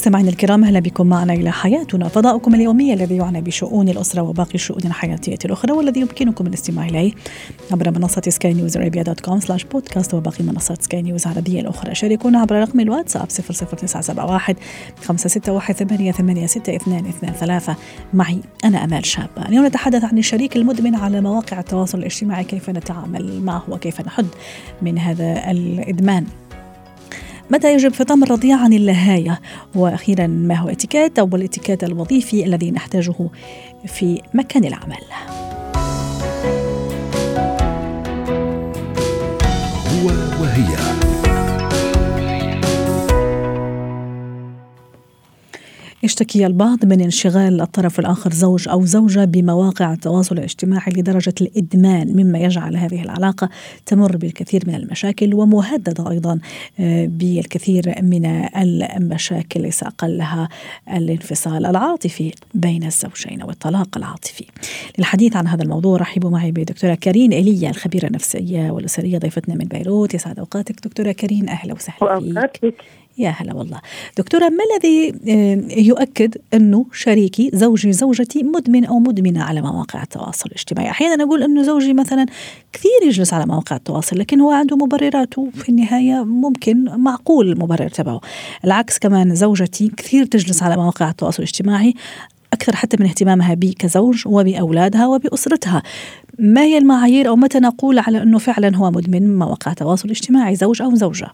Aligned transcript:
مستمعينا 0.00 0.28
الكرام 0.28 0.64
أهلا 0.64 0.80
بكم 0.80 1.06
معنا 1.06 1.32
إلى 1.32 1.52
حياتنا. 1.52 2.08
فضاؤكم 2.08 2.54
اليومي 2.54 2.94
الذي 2.94 3.16
يعنى 3.16 3.40
بشؤون 3.40 3.88
الأسرة 3.88 4.22
وباقي 4.22 4.54
الشؤون 4.54 4.80
الحياتيه 4.84 5.38
الأخرى 5.44 5.72
والذي 5.72 6.00
يمكنكم 6.00 6.46
الاستماع 6.46 6.86
إليه 6.86 7.12
عبر 7.72 7.90
منصة 7.90 8.22
سكاي 8.28 8.54
نيوز 8.54 8.76
ارابيا 8.76 9.02
dot 9.02 9.20
com 9.20 9.40
slash 9.40 9.64
podcast 9.64 10.14
وباقي 10.14 10.44
منصات 10.44 10.82
سكاي 10.82 11.02
نيوز 11.02 11.26
العربية 11.26 11.60
الأخرى. 11.60 11.94
شاركونا 11.94 12.40
عبر 12.40 12.60
رقم 12.60 12.80
الواتساب 12.80 13.28
00971 13.28 14.56
561 15.04 16.12
886 16.12 17.76
معي 18.14 18.40
أنا 18.64 18.84
أمال 18.84 19.06
شابه 19.06 19.48
اليوم 19.48 19.66
نتحدث 19.66 20.04
عن 20.04 20.18
الشريك 20.18 20.56
المدمن 20.56 20.94
على 20.94 21.20
مواقع 21.20 21.60
التواصل 21.60 21.98
الاجتماعي 21.98 22.44
كيف 22.44 22.70
نتعامل 22.70 23.42
معه 23.42 23.64
وكيف 23.68 24.00
نحد 24.00 24.26
من 24.82 24.98
هذا 24.98 25.50
الإدمان؟ 25.50 26.26
متى 27.50 27.74
يجب 27.74 27.92
فطام 27.92 28.22
الرضيع 28.22 28.56
عن 28.56 28.72
اللهاية 28.72 29.40
وأخيرا 29.74 30.26
ما 30.26 30.54
هو 30.54 30.68
اتيكيت 30.68 31.18
أو 31.18 31.26
الاتيكيت 31.26 31.84
الوظيفي 31.84 32.44
الذي 32.44 32.70
نحتاجه 32.70 33.28
في 33.86 34.20
مكان 34.34 34.64
العمل؟ 34.64 35.04
هو 39.86 40.06
وهي. 40.42 40.89
يشتكي 46.02 46.46
البعض 46.46 46.84
من 46.84 47.00
انشغال 47.00 47.60
الطرف 47.60 47.98
الآخر 47.98 48.32
زوج 48.32 48.68
أو 48.68 48.84
زوجة 48.84 49.24
بمواقع 49.24 49.92
التواصل 49.92 50.38
الاجتماعي 50.38 50.92
لدرجة 50.92 51.34
الإدمان 51.40 52.16
مما 52.16 52.38
يجعل 52.38 52.76
هذه 52.76 53.02
العلاقة 53.02 53.48
تمر 53.86 54.16
بالكثير 54.16 54.62
من 54.66 54.74
المشاكل 54.74 55.34
ومهددة 55.34 56.10
أيضا 56.10 56.38
آه، 56.80 57.06
بالكثير 57.06 57.94
من 58.02 58.26
المشاكل 58.56 59.62
ليس 59.62 59.82
أقلها 59.82 60.48
الانفصال 60.92 61.66
العاطفي 61.66 62.32
بين 62.54 62.84
الزوجين 62.84 63.40
أو 63.40 63.50
الطلاق 63.50 63.96
العاطفي. 63.96 64.44
للحديث 64.98 65.36
عن 65.36 65.46
هذا 65.46 65.62
الموضوع 65.62 65.98
رحبوا 65.98 66.30
معي 66.30 66.52
بدكتورة 66.52 66.94
كارين 66.94 67.32
إيليا 67.32 67.70
الخبيرة 67.70 68.06
النفسية 68.06 68.70
والأسرية 68.70 69.18
ضيفتنا 69.18 69.54
من 69.54 69.64
بيروت. 69.64 70.14
يسعد 70.14 70.38
أوقاتك 70.38 70.86
دكتورة 70.86 71.12
كارين 71.12 71.48
أهلا 71.48 71.74
وسهلا 71.74 72.50
فيك. 72.60 72.74
يا 73.20 73.30
هلا 73.30 73.54
والله. 73.54 73.80
دكتورة 74.18 74.48
ما 74.48 74.64
الذي 74.74 75.14
آه، 75.28 75.80
يؤكد 75.80 76.36
أنه 76.54 76.86
شريكي 76.92 77.50
زوجي 77.54 77.92
زوجتي 77.92 78.42
مدمن 78.42 78.84
أو 78.84 78.98
مدمنة 78.98 79.42
على 79.42 79.62
مواقع 79.62 80.02
التواصل 80.02 80.46
الاجتماعي؟ 80.46 80.90
أحيانا 80.90 81.24
أقول 81.24 81.42
أنه 81.42 81.62
زوجي 81.62 81.94
مثلا 81.94 82.26
كثير 82.72 82.90
يجلس 83.06 83.34
على 83.34 83.46
مواقع 83.46 83.76
التواصل 83.76 84.18
لكن 84.18 84.40
هو 84.40 84.50
عنده 84.50 84.76
مبرراته 84.76 85.50
في 85.54 85.68
النهاية 85.68 86.24
ممكن 86.24 86.84
معقول 86.84 87.52
المبرر 87.52 87.88
تبعه. 87.88 88.20
العكس 88.64 88.98
كمان 88.98 89.34
زوجتي 89.34 89.88
كثير 89.96 90.24
تجلس 90.24 90.62
على 90.62 90.76
مواقع 90.76 91.10
التواصل 91.10 91.42
الاجتماعي 91.42 91.94
أكثر 92.52 92.76
حتى 92.76 92.96
من 93.00 93.06
اهتمامها 93.06 93.54
بي 93.54 93.72
كزوج 93.72 94.22
وبأولادها 94.26 95.06
وبأسرتها. 95.06 95.82
ما 96.38 96.62
هي 96.62 96.78
المعايير 96.78 97.28
أو 97.28 97.36
متى 97.36 97.58
نقول 97.58 97.98
على 97.98 98.22
أنه 98.22 98.38
فعلا 98.38 98.76
هو 98.76 98.90
مدمن 98.90 99.38
مواقع 99.38 99.70
التواصل 99.70 100.04
الاجتماعي 100.04 100.56
زوج 100.56 100.82
أو 100.82 100.94
زوجة؟ 100.94 101.30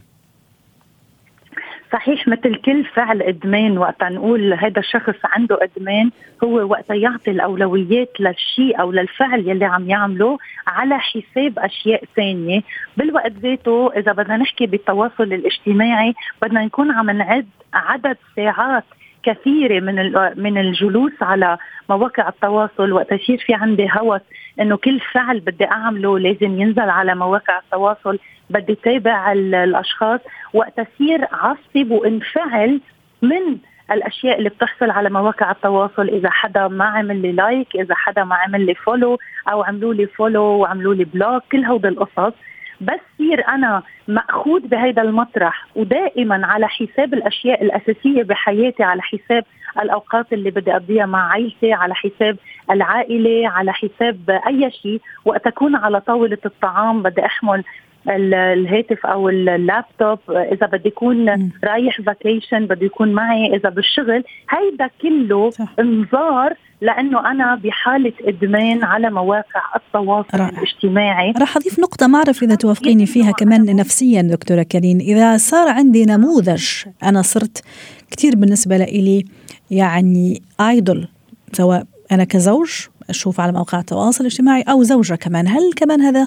صحيح 1.92 2.28
مثل 2.28 2.54
كل 2.54 2.84
فعل 2.84 3.22
إدمان 3.22 3.78
وقت 3.78 4.02
نقول 4.02 4.54
هذا 4.54 4.80
الشخص 4.80 5.14
عنده 5.24 5.58
إدمان 5.62 6.10
هو 6.44 6.70
وقت 6.70 6.90
يعطي 6.90 7.30
الأولويات 7.30 8.20
للشيء 8.20 8.80
أو 8.80 8.92
للفعل 8.92 9.48
يلي 9.48 9.64
عم 9.64 9.90
يعمله 9.90 10.38
على 10.66 10.98
حساب 10.98 11.58
أشياء 11.58 12.04
ثانية. 12.16 12.60
بالوقت 12.96 13.32
ذاته 13.32 13.92
إذا 13.96 14.12
بدنا 14.12 14.36
نحكي 14.36 14.66
بالتواصل 14.66 15.32
الاجتماعي 15.32 16.14
بدنا 16.42 16.64
نكون 16.64 16.90
عم 16.90 17.10
نعد 17.10 17.46
عدد 17.74 18.16
ساعات 18.36 18.84
كثيرة 19.26 19.80
من 19.80 19.96
من 20.36 20.58
الجلوس 20.58 21.12
على 21.22 21.58
مواقع 21.90 22.28
التواصل 22.28 22.92
وقت 22.92 23.12
يصير 23.12 23.38
في 23.46 23.54
عندي 23.54 23.88
هوس 23.98 24.20
إنه 24.60 24.76
كل 24.76 25.00
فعل 25.00 25.40
بدي 25.40 25.64
أعمله 25.64 26.18
لازم 26.18 26.60
ينزل 26.60 26.90
على 26.90 27.14
مواقع 27.14 27.58
التواصل. 27.58 28.18
بدي 28.50 28.74
تابع 28.74 29.32
الأشخاص 29.32 30.20
وقت 30.54 30.78
اصير 30.78 31.26
عصب 31.32 31.90
وانفعل 31.90 32.80
من 33.22 33.58
الأشياء 33.90 34.38
اللي 34.38 34.48
بتحصل 34.48 34.90
على 34.90 35.10
مواقع 35.10 35.50
التواصل. 35.50 36.08
إذا 36.08 36.30
حدا 36.30 36.68
ما 36.68 36.84
عمل 36.84 37.22
لي 37.22 37.32
like 37.32 37.76
إذا 37.76 37.94
حدا 37.94 38.24
ما 38.24 38.34
عمل 38.34 38.66
لي 38.66 38.74
follow 38.74 39.18
أو 39.52 39.62
عملوا 39.62 39.94
لي 39.94 40.06
follow 40.06 40.42
وعملوا 40.42 40.94
لي 40.94 41.04
block 41.04 41.42
كل 41.52 41.64
هود 41.64 41.86
القصص 41.86 42.32
بس 42.80 43.00
صير 43.18 43.48
أنا 43.48 43.82
مأخوذ 44.08 44.60
بهذا 44.60 45.02
المطرح 45.02 45.66
ودائما 45.76 46.46
على 46.46 46.68
حساب 46.68 47.14
الأشياء 47.14 47.62
الأساسية 47.62 48.22
بحياتي 48.22 48.82
على 48.82 49.02
حساب 49.02 49.44
الأوقات 49.82 50.32
اللي 50.32 50.50
بدي 50.50 50.72
أقضيها 50.72 51.06
مع 51.06 51.32
عائلتي 51.32 51.72
على 51.72 51.94
حساب 51.94 52.36
العائلة 52.70 53.48
على 53.48 53.72
حساب 53.72 54.30
أي 54.46 54.70
شيء 54.70 55.00
وقت 55.24 55.46
أكون 55.46 55.76
على 55.76 56.00
طاولة 56.00 56.38
الطعام 56.46 57.02
بدي 57.02 57.24
أحمل 57.26 57.64
الهاتف 58.08 59.06
أو 59.06 59.28
اللابتوب 59.28 60.18
إذا 60.28 60.66
بدي 60.66 60.88
يكون 60.88 61.50
رايح 61.64 62.00
vacation 62.00 62.66
بده 62.66 62.86
يكون 62.86 63.12
معي 63.12 63.56
إذا 63.56 63.68
بالشغل 63.68 64.24
هيدا 64.50 64.90
كله 65.02 65.50
صح. 65.50 65.68
انذار 65.78 66.54
لأنه 66.80 67.30
أنا 67.30 67.54
بحالة 67.54 68.12
إدمان 68.20 68.84
على 68.84 69.10
مواقع 69.10 69.62
التواصل 69.76 70.38
رائع. 70.38 70.48
الاجتماعي 70.48 71.32
راح 71.40 71.56
أضيف 71.56 71.78
نقطة 71.78 72.06
ما 72.06 72.18
أعرف 72.18 72.42
إذا 72.42 72.54
توافقيني 72.54 73.06
فيها 73.06 73.32
كمان 73.32 73.76
نفسيا 73.76 74.22
دكتورة 74.22 74.62
كريم 74.62 74.98
إذا 75.00 75.36
صار 75.36 75.68
عندي 75.68 76.04
نموذج 76.04 76.64
أنا 77.02 77.22
صرت 77.22 77.64
كثير 78.10 78.36
بالنسبة 78.36 78.76
لي 78.76 79.24
يعني 79.70 80.42
ايدول 80.60 81.08
سواء 81.52 81.84
أنا 82.12 82.24
كزوج 82.24 82.86
أشوف 83.10 83.40
على 83.40 83.52
مواقع 83.52 83.80
التواصل 83.80 84.20
الاجتماعي 84.20 84.62
أو 84.62 84.82
زوجة 84.82 85.14
كمان. 85.14 85.48
هل 85.48 85.72
كمان 85.76 86.00
هذا 86.00 86.26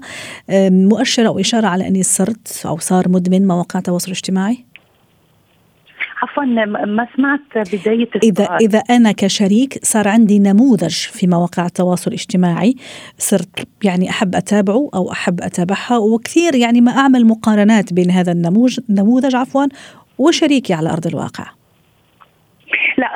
مؤشر 0.70 1.28
أو 1.28 1.40
إشارة 1.40 1.68
على 1.68 1.88
أني 1.88 2.04
صرت 2.04 2.64
أو 2.66 2.78
صار 2.78 3.10
مدمن 3.10 3.48
مواقع 3.48 3.80
التواصل 3.80 4.08
الاجتماعي؟ 4.08 4.66
عفوا 6.24 6.44
ما 6.86 7.08
سمعت 7.16 7.68
بداية 7.74 8.10
السؤال. 8.16 8.24
إذا 8.24 8.46
إذا 8.62 8.80
أنا 8.80 9.12
كشريك 9.12 9.80
صار 9.84 10.08
عندي 10.08 10.40
نموذج 10.40 10.96
في 10.96 11.28
مواقع 11.28 11.66
التواصل 11.66 12.12
الاجتماعي. 12.12 12.76
صرت 13.18 13.68
يعني 13.84 14.10
أحب 14.10 14.36
أتابعه 14.36 14.90
أو 14.96 15.12
أحب 15.12 15.42
أتابعها. 15.42 15.98
وكثير 15.98 16.56
يعني 16.56 16.82
ما 16.82 16.92
أعمل 16.92 17.26
مقارنات 17.26 17.94
بين 17.94 18.12
هذا 18.12 18.32
النموذج 18.32 18.80
نموذج 18.90 19.36
عفوا 19.36 19.66
وشريكي 20.18 20.74
على 20.74 20.90
أرض 20.90 21.08
الواقع. 21.08 21.59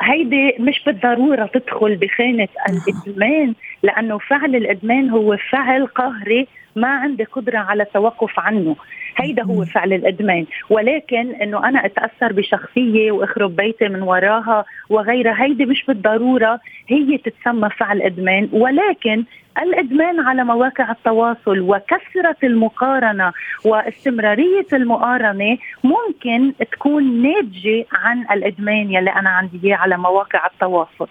هيدي 0.04 0.54
مش 0.60 0.82
بالضرورة 0.86 1.46
تدخل 1.46 1.96
بخانة 1.96 2.48
الإدمان 2.68 3.54
لأنه 3.82 4.18
فعل 4.18 4.56
الإدمان 4.56 5.10
هو 5.10 5.36
فعل 5.50 5.86
قهري 5.86 6.46
ما 6.76 6.88
عندي 6.88 7.24
قدرة 7.24 7.58
على 7.58 7.82
التوقف 7.82 8.40
عنه. 8.40 8.76
هيدا 9.16 9.42
هو 9.42 9.64
فعل 9.64 9.92
الإدمان. 9.92 10.46
ولكن 10.70 11.34
إنه 11.34 11.68
أنا 11.68 11.86
أتأثر 11.86 12.32
بشخصية 12.32 13.12
وأخرب 13.12 13.56
بيتي 13.56 13.88
من 13.88 14.02
وراها 14.02 14.64
وغيرها 14.90 15.44
هيدي 15.44 15.66
مش 15.66 15.84
بالضرورة 15.84 16.60
هي 16.88 17.18
تتسمى 17.18 17.70
فعل 17.70 18.02
إدمان. 18.02 18.48
ولكن 18.52 19.24
الإدمان 19.62 20.20
على 20.20 20.44
مواقع 20.44 20.90
التواصل 20.90 21.60
وكثرة 21.60 22.36
المقارنة 22.44 23.32
واستمرارية 23.64 24.66
المقارنة 24.72 25.58
ممكن 25.84 26.52
تكون 26.72 27.22
ناتجة 27.22 27.86
عن 27.92 28.26
الإدمان 28.30 28.92
يلي 28.92 29.10
أنا 29.10 29.30
عندي 29.30 29.60
إياه 29.64 29.76
على 29.76 29.96
مواقع 29.98 30.46
التواصل. 30.46 31.08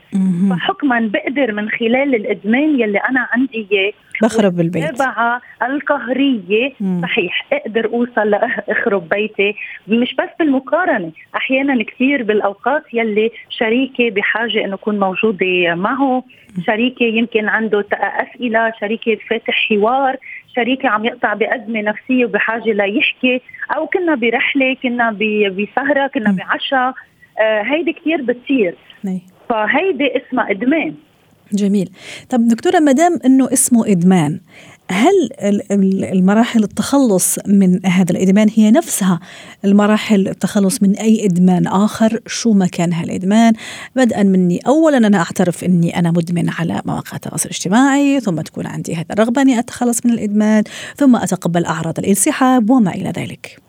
فحكما 0.49 1.09
بقدر 1.13 1.51
من 1.51 1.69
خلال 1.69 2.15
الإدمان 2.15 2.79
يلي 2.79 2.97
أنا 2.97 3.27
عندي 3.33 3.67
إياه 3.71 3.93
بخرب 4.23 4.59
البيت. 4.59 4.83
المتابعة 4.83 5.41
القهرية 5.63 6.73
مم. 6.79 7.01
صحيح 7.01 7.45
أقدر 7.53 7.85
اوصل 7.85 8.29
لاخرب 8.29 9.09
بيتي. 9.09 9.55
مش 9.87 10.15
بس 10.15 10.29
بالمقارنة 10.39 11.11
أحيانا 11.35 11.83
كثير 11.83 12.23
بالاوقات 12.23 12.83
يلي 12.93 13.31
شريكي 13.49 14.09
بحاجة 14.09 14.65
انه 14.65 14.73
اكون 14.73 14.99
موجودة 14.99 15.75
معه. 15.75 16.23
شريكي 16.67 17.17
يمكن 17.17 17.47
عنده 17.49 17.85
اسئلة 17.93 18.73
شريكي 18.79 19.15
فاتح 19.15 19.67
حوار 19.69 20.17
شريكي 20.55 20.87
عم 20.87 21.05
يقطع 21.05 21.33
بأزمة 21.33 21.81
نفسية 21.81 22.25
وبحاجة 22.25 22.71
ليحكي 22.71 23.41
أو 23.75 23.87
كنا 23.87 24.15
برحلة 24.15 24.75
كنا 24.83 25.11
بسهرة 25.57 26.07
كنا 26.07 26.31
بعشاء. 26.31 26.93
آه 27.39 27.61
هيدي 27.61 27.93
كثير 27.93 28.21
بتصير. 28.21 28.75
فهيدي 29.49 30.17
اسمها 30.17 30.51
إدمان. 30.51 30.93
جميل. 31.53 31.89
طب 32.29 32.47
دكتورة 32.47 32.79
مدام 32.79 33.19
أنه 33.25 33.53
اسمه 33.53 33.87
إدمان 33.87 34.39
هل 34.91 35.29
المراحل 36.11 36.63
التخلص 36.63 37.39
من 37.47 37.85
هذا 37.85 38.11
الإدمان 38.11 38.49
هي 38.55 38.71
نفسها 38.71 39.19
المراحل 39.65 40.27
التخلص 40.27 40.83
من 40.83 40.95
أي 40.95 41.25
إدمان 41.25 41.67
آخر؟ 41.67 42.19
شو 42.27 42.53
ما 42.53 42.67
كان 42.67 42.93
هالإدمان؟ 42.93 43.53
بدءا 43.95 44.23
مني 44.23 44.59
اولا 44.67 44.97
أنا 44.97 45.17
أعترف 45.17 45.63
إني 45.63 45.99
أنا 45.99 46.11
مدمن 46.11 46.49
على 46.49 46.81
مواقع 46.85 47.15
التواصل 47.15 47.45
الاجتماعي 47.45 48.19
ثم 48.19 48.41
تكون 48.41 48.65
عندي 48.67 48.95
هذا 48.95 49.05
الرغبة 49.11 49.41
إني 49.41 49.59
أتخلص 49.59 50.05
من 50.05 50.11
الإدمان 50.11 50.63
ثم 50.97 51.15
أتقبل 51.15 51.65
أعراض 51.65 51.99
الانسحاب 51.99 52.69
وما 52.69 52.91
إلى 52.91 53.09
ذلك. 53.09 53.59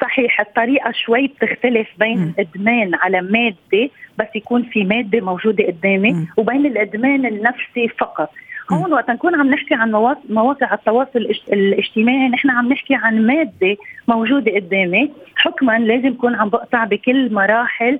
صحيح 0.00 0.40
الطريقة 0.40 0.92
شوي 0.92 1.26
بتختلف 1.26 1.88
بين 1.98 2.18
م. 2.18 2.34
ادمان 2.38 2.94
على 2.94 3.22
مادة 3.22 3.90
بس 4.18 4.26
يكون 4.34 4.62
في 4.62 4.84
مادة 4.84 5.20
موجودة 5.20 5.66
قدامي 5.66 6.12
م. 6.12 6.26
وبين 6.36 6.66
الإدمان 6.66 7.26
النفسي 7.26 7.88
فقط 7.88 8.30
هون 8.72 8.92
وقت 8.92 9.10
نكون 9.10 9.34
عم 9.34 9.50
نحكي 9.50 9.74
عن 9.74 9.90
مواقع 10.28 10.74
التواصل 10.74 11.28
الاجتماعي 11.52 12.28
نحن 12.28 12.50
عم 12.50 12.68
نحكي 12.68 12.94
عن 12.94 13.26
مادة 13.26 13.76
موجودة 14.08 14.54
قدامي 14.54 15.10
حكما 15.36 15.78
لازم 15.78 16.08
اكون 16.08 16.34
عم 16.34 16.48
بقطع 16.48 16.84
بكل 16.84 17.34
مراحل 17.34 17.98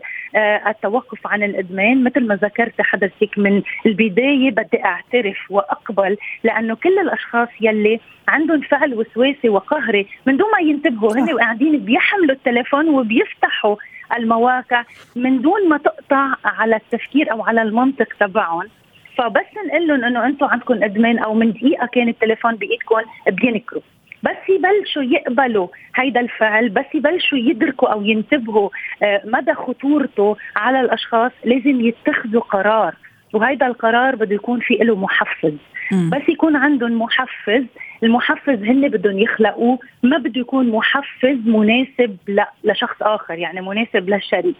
التوقف 0.66 1.26
عن 1.26 1.42
الإدمان. 1.42 2.04
مثل 2.04 2.26
ما 2.26 2.36
ذكرت 2.36 2.80
حضرتك 2.80 3.38
من 3.38 3.62
البداية 3.86 4.50
بدي 4.50 4.84
أعترف 4.84 5.36
وأقبل 5.50 6.16
لأنه 6.44 6.74
كل 6.74 6.98
الأشخاص 6.98 7.48
يلي 7.60 8.00
عندهم 8.28 8.60
فعل 8.60 8.94
وسواسي 8.94 9.48
وقهري 9.48 10.06
من 10.26 10.36
دون 10.36 10.46
ما 10.52 10.58
ينتبهوا 10.68 11.12
هن 11.12 11.38
قاعدين 11.38 11.78
بيحملوا 11.78 12.34
التليفون 12.34 12.88
وبيفتحوا 12.88 13.76
المواقع 14.16 14.84
من 15.16 15.42
دون 15.42 15.68
ما 15.68 15.78
تقطع 15.78 16.28
على 16.44 16.76
التفكير 16.76 17.32
أو 17.32 17.42
على 17.42 17.62
المنطق 17.62 18.08
تبعهم. 18.20 18.68
فبس 19.16 19.44
نقول 19.66 19.88
لهم 19.88 20.04
إنه 20.04 20.26
أنتم 20.26 20.46
عندكم 20.46 20.84
إدمان 20.84 21.18
أو 21.18 21.34
من 21.34 21.52
دقيقة 21.52 21.86
كان 21.86 22.08
التليفون 22.08 22.56
بإيدكم 22.56 22.96
بينكروا 23.28 23.82
بس 24.24 24.48
يبلشوا 24.48 25.02
يقبلوا 25.02 25.68
هيدا 25.96 26.20
الفعل 26.20 26.68
بس 26.68 26.84
يبلشوا 26.94 27.38
يدركوا 27.38 27.88
أو 27.88 28.02
ينتبهوا 28.02 28.70
آه، 29.02 29.22
مدى 29.24 29.54
خطورته 29.54 30.36
على 30.56 30.80
الأشخاص 30.80 31.32
لازم 31.44 31.80
يتخذوا 31.80 32.40
قرار. 32.40 32.94
وهيدا 33.32 33.66
القرار 33.66 34.16
بده 34.16 34.34
يكون 34.34 34.60
في 34.60 34.74
له 34.74 34.96
محفز. 34.96 35.54
م. 35.92 36.10
بس 36.10 36.28
يكون 36.28 36.56
عندهم 36.56 37.02
محفز 37.02 37.64
المحفز 38.02 38.62
هن 38.62 38.88
بدهم 38.88 39.18
يخلقوه 39.18 39.78
ما 40.02 40.18
بده 40.18 40.40
يكون 40.40 40.70
محفز 40.70 41.38
مناسب 41.46 42.16
لشخص 42.64 42.96
آخر 43.02 43.34
يعني 43.34 43.60
مناسب 43.60 44.10
للشريك. 44.10 44.56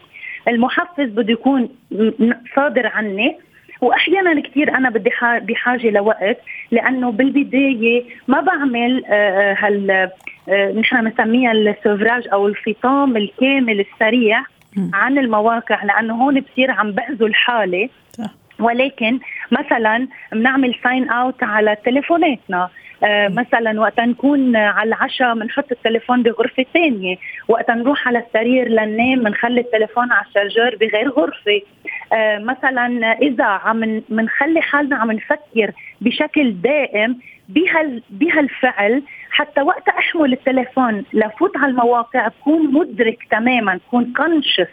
المحفز 0.48 1.08
بده 1.08 1.32
يكون 1.32 1.68
صادر 2.56 2.86
عني 2.86 3.36
وأحيانا 3.80 4.40
كثير 4.40 4.76
أنا 4.76 4.90
بدي 4.90 5.10
بحاجه 5.22 5.90
لوقت 5.90 6.38
لأنه 6.70 7.12
بالبداية 7.12 8.04
ما 8.28 8.40
بعمل 8.40 9.04
آه، 9.04 9.12
آه، 9.12 9.56
هال 9.58 10.10
آه، 10.48 10.72
نحن 10.72 11.10
بنسميها 11.10 11.52
السوفراج 11.52 12.28
أو 12.32 12.48
الفطام 12.48 13.16
الكامل 13.16 13.80
السريع 13.80 14.42
عن 14.94 15.18
المواقع 15.18 15.84
لأنه 15.84 16.14
هون 16.14 16.40
بصير 16.40 16.70
عم 16.70 16.92
بأذل 16.92 17.34
حالي 17.34 17.90
ولكن 18.60 19.18
مثلا 19.50 20.08
بنعمل 20.32 20.74
sign 20.84 21.08
out 21.08 21.42
على 21.42 21.76
تليفوناتنا. 21.84 22.68
مثلا 23.28 23.80
وقت 23.80 24.00
نكون 24.00 24.56
على 24.56 24.88
العشاء 24.88 25.34
بنحط 25.34 25.72
التليفون 25.72 26.22
بغرفة 26.22 26.66
ثانية 26.74 27.16
وقت 27.48 27.70
نروح 27.70 28.08
على 28.08 28.18
السرير 28.18 28.68
لننام 28.68 29.24
بنخلي 29.24 29.60
التليفون 29.60 30.12
على 30.12 30.26
ال 30.26 30.32
charger 30.32 30.76
بغير 30.76 31.08
غرفة. 31.08 31.62
آه 32.12 32.38
مثلا 32.38 33.12
إذا 33.12 33.44
عم 33.44 34.02
بنخلي 34.08 34.60
حالنا 34.60 34.96
عم 34.96 35.12
نفكر 35.12 35.72
بشكل 36.00 36.54
دائم 36.62 37.18
بهال 37.48 38.02
بهالفعل 38.10 39.02
حتى 39.30 39.60
وقت 39.62 39.88
أحمل 39.88 40.32
التليفون 40.32 41.04
لفوت 41.12 41.56
على 41.56 41.70
المواقع 41.70 42.28
بكون 42.28 42.72
مدرك 42.72 43.18
تماما 43.30 43.74
بكون 43.74 44.12
conscious 44.16 44.68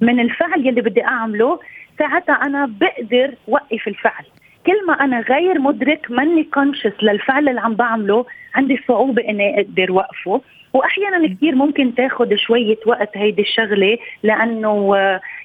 من 0.00 0.20
الفعل 0.20 0.66
يلي 0.66 0.80
بدي 0.80 1.04
أعمله 1.04 1.60
ساعتها 1.98 2.34
أنا 2.34 2.66
بقدر 2.80 3.34
وقف 3.48 3.88
الفعل. 3.88 4.24
كل 4.66 4.86
ما 4.86 4.92
أنا 4.92 5.20
غير 5.20 5.58
مدرك 5.58 6.10
ماني 6.10 6.44
كونشس 6.44 6.92
للفعل 7.02 7.48
اللي 7.48 7.60
عم 7.60 7.74
بعمله 7.74 8.26
عندي 8.54 8.80
صعوبة 8.88 9.22
إني 9.28 9.60
أقدر 9.60 9.92
وقفه. 9.92 10.40
وأحيانا 10.72 11.34
كثير 11.34 11.54
ممكن 11.54 11.94
تاخذ 11.94 12.36
شوية 12.36 12.78
وقت 12.86 13.16
هيدي 13.16 13.42
الشغلة 13.42 13.98
لأنه 14.22 14.96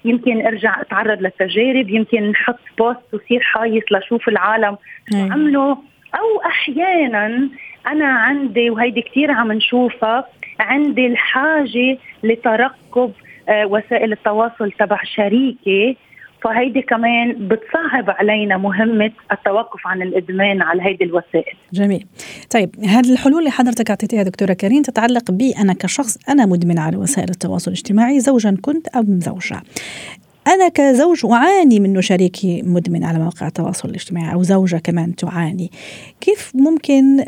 يمكن 0.06 0.45
أرجع 0.45 0.81
أتعرض 0.81 1.21
للتجارب 1.21 1.89
يمكن 1.89 2.30
نحط 2.30 2.60
بوست 2.77 3.13
وصير 3.13 3.39
حايص 3.42 3.83
لشوف 3.92 4.30
العالم 4.30 4.77
شو 5.12 5.18
عملوا 5.18 5.75
أو 6.15 6.42
أحيانا 6.45 7.50
أنا 7.88 8.06
عندي 8.06 8.69
وهيدي 8.69 9.01
كثير 9.01 9.31
عم 9.31 9.51
نشوفها 9.51 10.27
عندي 10.60 11.07
الحاجة 11.07 11.98
لترقب 12.24 13.12
آه، 13.50 13.65
وسائل 13.65 14.12
التواصل 14.12 14.71
تبع 14.71 15.00
شريكي 15.04 15.98
فهيدي 16.44 16.81
كمان 16.81 17.48
بتصعب 17.48 18.10
علينا 18.10 18.57
مهمة 18.57 19.12
التوقف 19.31 19.88
عن 19.88 20.01
الإدمان 20.01 20.62
على 20.62 20.84
هيدي 20.84 21.04
الوسائل. 21.04 21.56
جميل. 21.74 22.06
طيب 22.50 22.69
هذه 22.86 23.13
الحلول 23.13 23.40
اللي 23.40 23.51
حضرتك 23.51 23.90
أعطيتيها 23.90 24.24
دكتورة 24.24 24.54
كريم 24.54 24.81
تتعلق 24.81 25.31
بي 25.31 25.51
أنا 25.51 25.74
كشخص 25.74 26.18
أنا 26.30 26.45
مدمن 26.45 26.80
على 26.80 26.98
وسائل 26.98 27.30
التواصل 27.30 27.72
الاجتماعي 27.72 28.19
زوجا 28.19 28.57
كنت 28.62 28.88
أم 28.88 29.19
زوجة. 29.19 29.62
أنا 30.48 30.69
كزوج 30.69 31.25
أعاني 31.25 31.80
منه 31.80 32.01
شريكي 32.01 32.62
مدمن 32.62 33.04
على 33.04 33.19
مواقع 33.19 33.48
التواصل 33.48 33.90
الاجتماعي 33.90 34.34
أو 34.34 34.44
زوجة 34.44 34.78
كمان 34.78 35.16
تعاني. 35.16 35.72
كيف 36.22 36.51
ممكن 36.56 37.19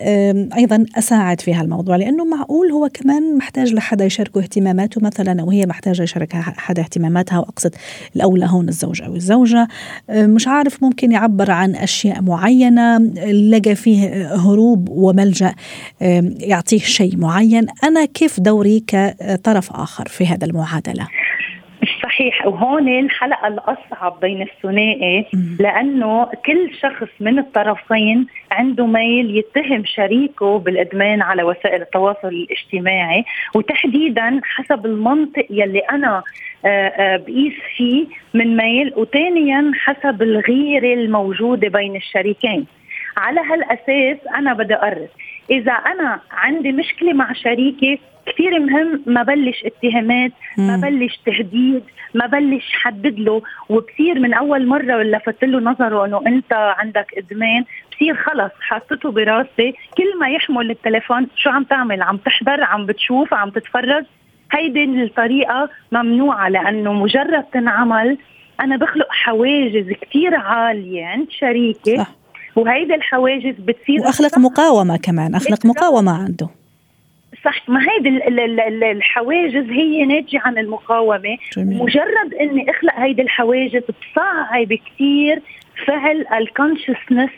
أيضا 0.58 0.86
أساعد 0.98 1.42
في 1.42 1.54
هالموضوع؟ 1.54 1.96
لأنه 1.96 2.26
معقول 2.26 2.72
هو 2.72 2.90
كمان 2.94 3.38
محتاج 3.38 3.74
لحدا 3.74 4.06
يشاركه 4.06 4.40
اهتماماته 4.40 5.02
مثلا 5.02 5.42
أو 5.42 5.52
هي 5.52 5.66
محتاجة 5.66 6.04
يشاركها 6.04 6.42
حدا 6.42 6.82
اهتماماتها 6.82 7.40
وأقصد 7.40 7.76
الأولى 8.16 8.46
هون 8.50 8.70
الزوج 8.70 9.02
أو 9.02 9.16
الزوجة. 9.16 9.68
مش 10.10 10.48
عارف 10.48 10.84
ممكن 10.84 11.12
يعبر 11.12 11.52
عن 11.52 11.76
أشياء 11.76 12.22
معينة 12.22 12.98
لقى 13.32 13.76
فيه 13.76 14.36
هروب 14.36 14.90
وملجأ 14.90 15.56
يعطيه 16.40 16.80
شيء 16.80 17.18
معين. 17.18 17.68
أنا 17.84 18.06
كيف 18.06 18.40
دوري 18.40 18.84
كطرف 18.88 19.72
آخر 19.72 20.08
في 20.08 20.28
هذا 20.28 20.46
المعادلة؟ 20.46 21.08
صحيح. 22.16 22.48
وهون 22.48 23.00
الحلقة 23.00 23.48
الأصعب 23.48 24.20
بين 24.20 24.42
الثنائي 24.42 25.26
لأنه 25.60 26.26
كل 26.46 26.72
شخص 26.82 27.08
من 27.20 27.40
الطرفين 27.40 28.28
عنده 28.52 28.86
ميل 28.86 29.38
يتهم 29.38 29.84
شريكه 29.86 30.60
بالإدمان 30.60 31.22
على 31.22 31.44
وسائل 31.44 31.82
التواصل 31.82 32.28
الاجتماعي. 32.28 33.26
وتحديدا 33.56 34.42
حسب 34.44 34.86
المنطق 34.86 35.46
يلي 35.50 35.80
أنا 35.80 36.24
آه، 36.66 36.88
آه، 36.88 37.18
بقيس 37.18 37.54
فيه 37.78 38.06
من 38.34 38.58
ميل. 38.58 38.94
وثانيا 38.96 39.72
حسب 39.76 40.22
الغيرة 40.22 40.94
الموجودة 40.94 41.68
بين 41.68 41.96
الشريكين. 41.96 42.66
على 43.18 43.42
هالأساس 43.42 44.18
أنا 44.36 44.54
بدي 44.54 44.76
أقرر 44.76 45.08
إذا 45.50 45.72
أنا 45.72 46.20
عندي 46.32 46.72
مشكلة 46.72 47.14
مع 47.14 47.34
شريكي 47.34 48.00
كثير 48.26 48.60
مهم 48.60 49.04
ما 49.06 49.24
بلش 49.24 49.66
اتهامات 49.66 50.32
ما 50.58 50.78
بلش 50.78 51.20
تهديد 51.26 51.84
ما 52.14 52.26
بلش 52.26 52.74
حدد 52.74 53.20
له 53.20 53.42
وبصير 53.70 54.20
من 54.20 54.34
أول 54.34 54.68
مرة 54.68 55.04
لفت 55.04 55.44
له 55.44 55.60
نظره 55.60 56.06
إنه 56.06 56.22
أنت 56.28 56.54
عندك 56.54 57.14
إدمان 57.18 57.66
بصير 57.92 58.16
خلص 58.16 58.52
حاطته 58.62 59.12
براسي. 59.12 59.74
كل 59.98 60.20
ما 60.20 60.30
يحمل 60.30 60.72
التليفون 60.72 61.28
شو 61.36 61.50
عم 61.50 61.64
تعمل؟ 61.64 62.02
عم 62.02 62.18
تحضر 62.18 62.64
عم 62.64 62.86
بتشوف 62.86 63.34
عم 63.34 63.50
تتفرج؟ 63.50 64.04
هيدي 64.52 64.84
الطريقة 64.84 65.70
ممنوعة 65.92 66.50
لأنه 66.50 66.94
مجرد 66.94 67.44
تنعمل 67.44 68.18
أنا 68.62 68.78
بخلق 68.78 69.08
حواجز 69.10 69.92
كثير 70.02 70.36
عالية 70.36 71.06
عند 71.06 71.28
شريكي. 71.30 71.98
صح. 71.98 72.25
وهيدي 72.56 72.96
الحواجز 72.96 73.56
بتصير 73.60 74.02
وأخلق 74.02 74.40
مقاومة 74.40 74.98
كمان 74.98 75.36
أخلق 75.36 75.66
مقاومة 75.66 76.24
عنده. 76.24 76.50
صح 77.46 77.70
ما 77.70 77.80
هيدي 77.80 78.10
الحواجز 78.92 79.70
هي 79.70 80.06
ناتجة 80.06 80.42
عن 80.46 80.58
المقاومة. 80.58 81.38
جميل. 81.58 81.78
مجرد 81.78 82.34
إني 82.42 82.70
أخلق 82.70 82.94
هيدي 82.96 83.22
الحواجز 83.22 83.82
بصعب 83.84 84.74
كثير 84.74 85.42
فعل 85.88 86.26
ال 86.38 86.44
consciousness 86.44 87.30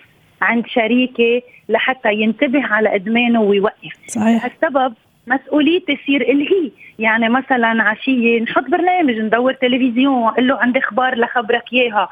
عند 0.42 0.68
شريكي 0.68 1.44
لحتى 1.70 2.14
ينتبه 2.14 2.66
على 2.66 2.96
إدمانه 2.96 3.42
ويوقف. 3.42 3.94
صحيح. 4.08 4.46
السبب 4.46 4.94
مسؤوليتي 5.28 5.96
تصير 5.96 6.22
الهي 6.22 6.72
يعني 7.00 7.30
مثلا 7.30 7.84
عشية 7.84 8.42
نحط 8.42 8.64
برنامج 8.64 9.20
ندور 9.20 9.54
تلفزيون 9.54 10.24
أقول 10.24 10.48
له 10.48 10.58
عندي 10.58 10.80
أخبار 10.80 11.20
لخبرك 11.20 11.74
إياها. 11.74 12.10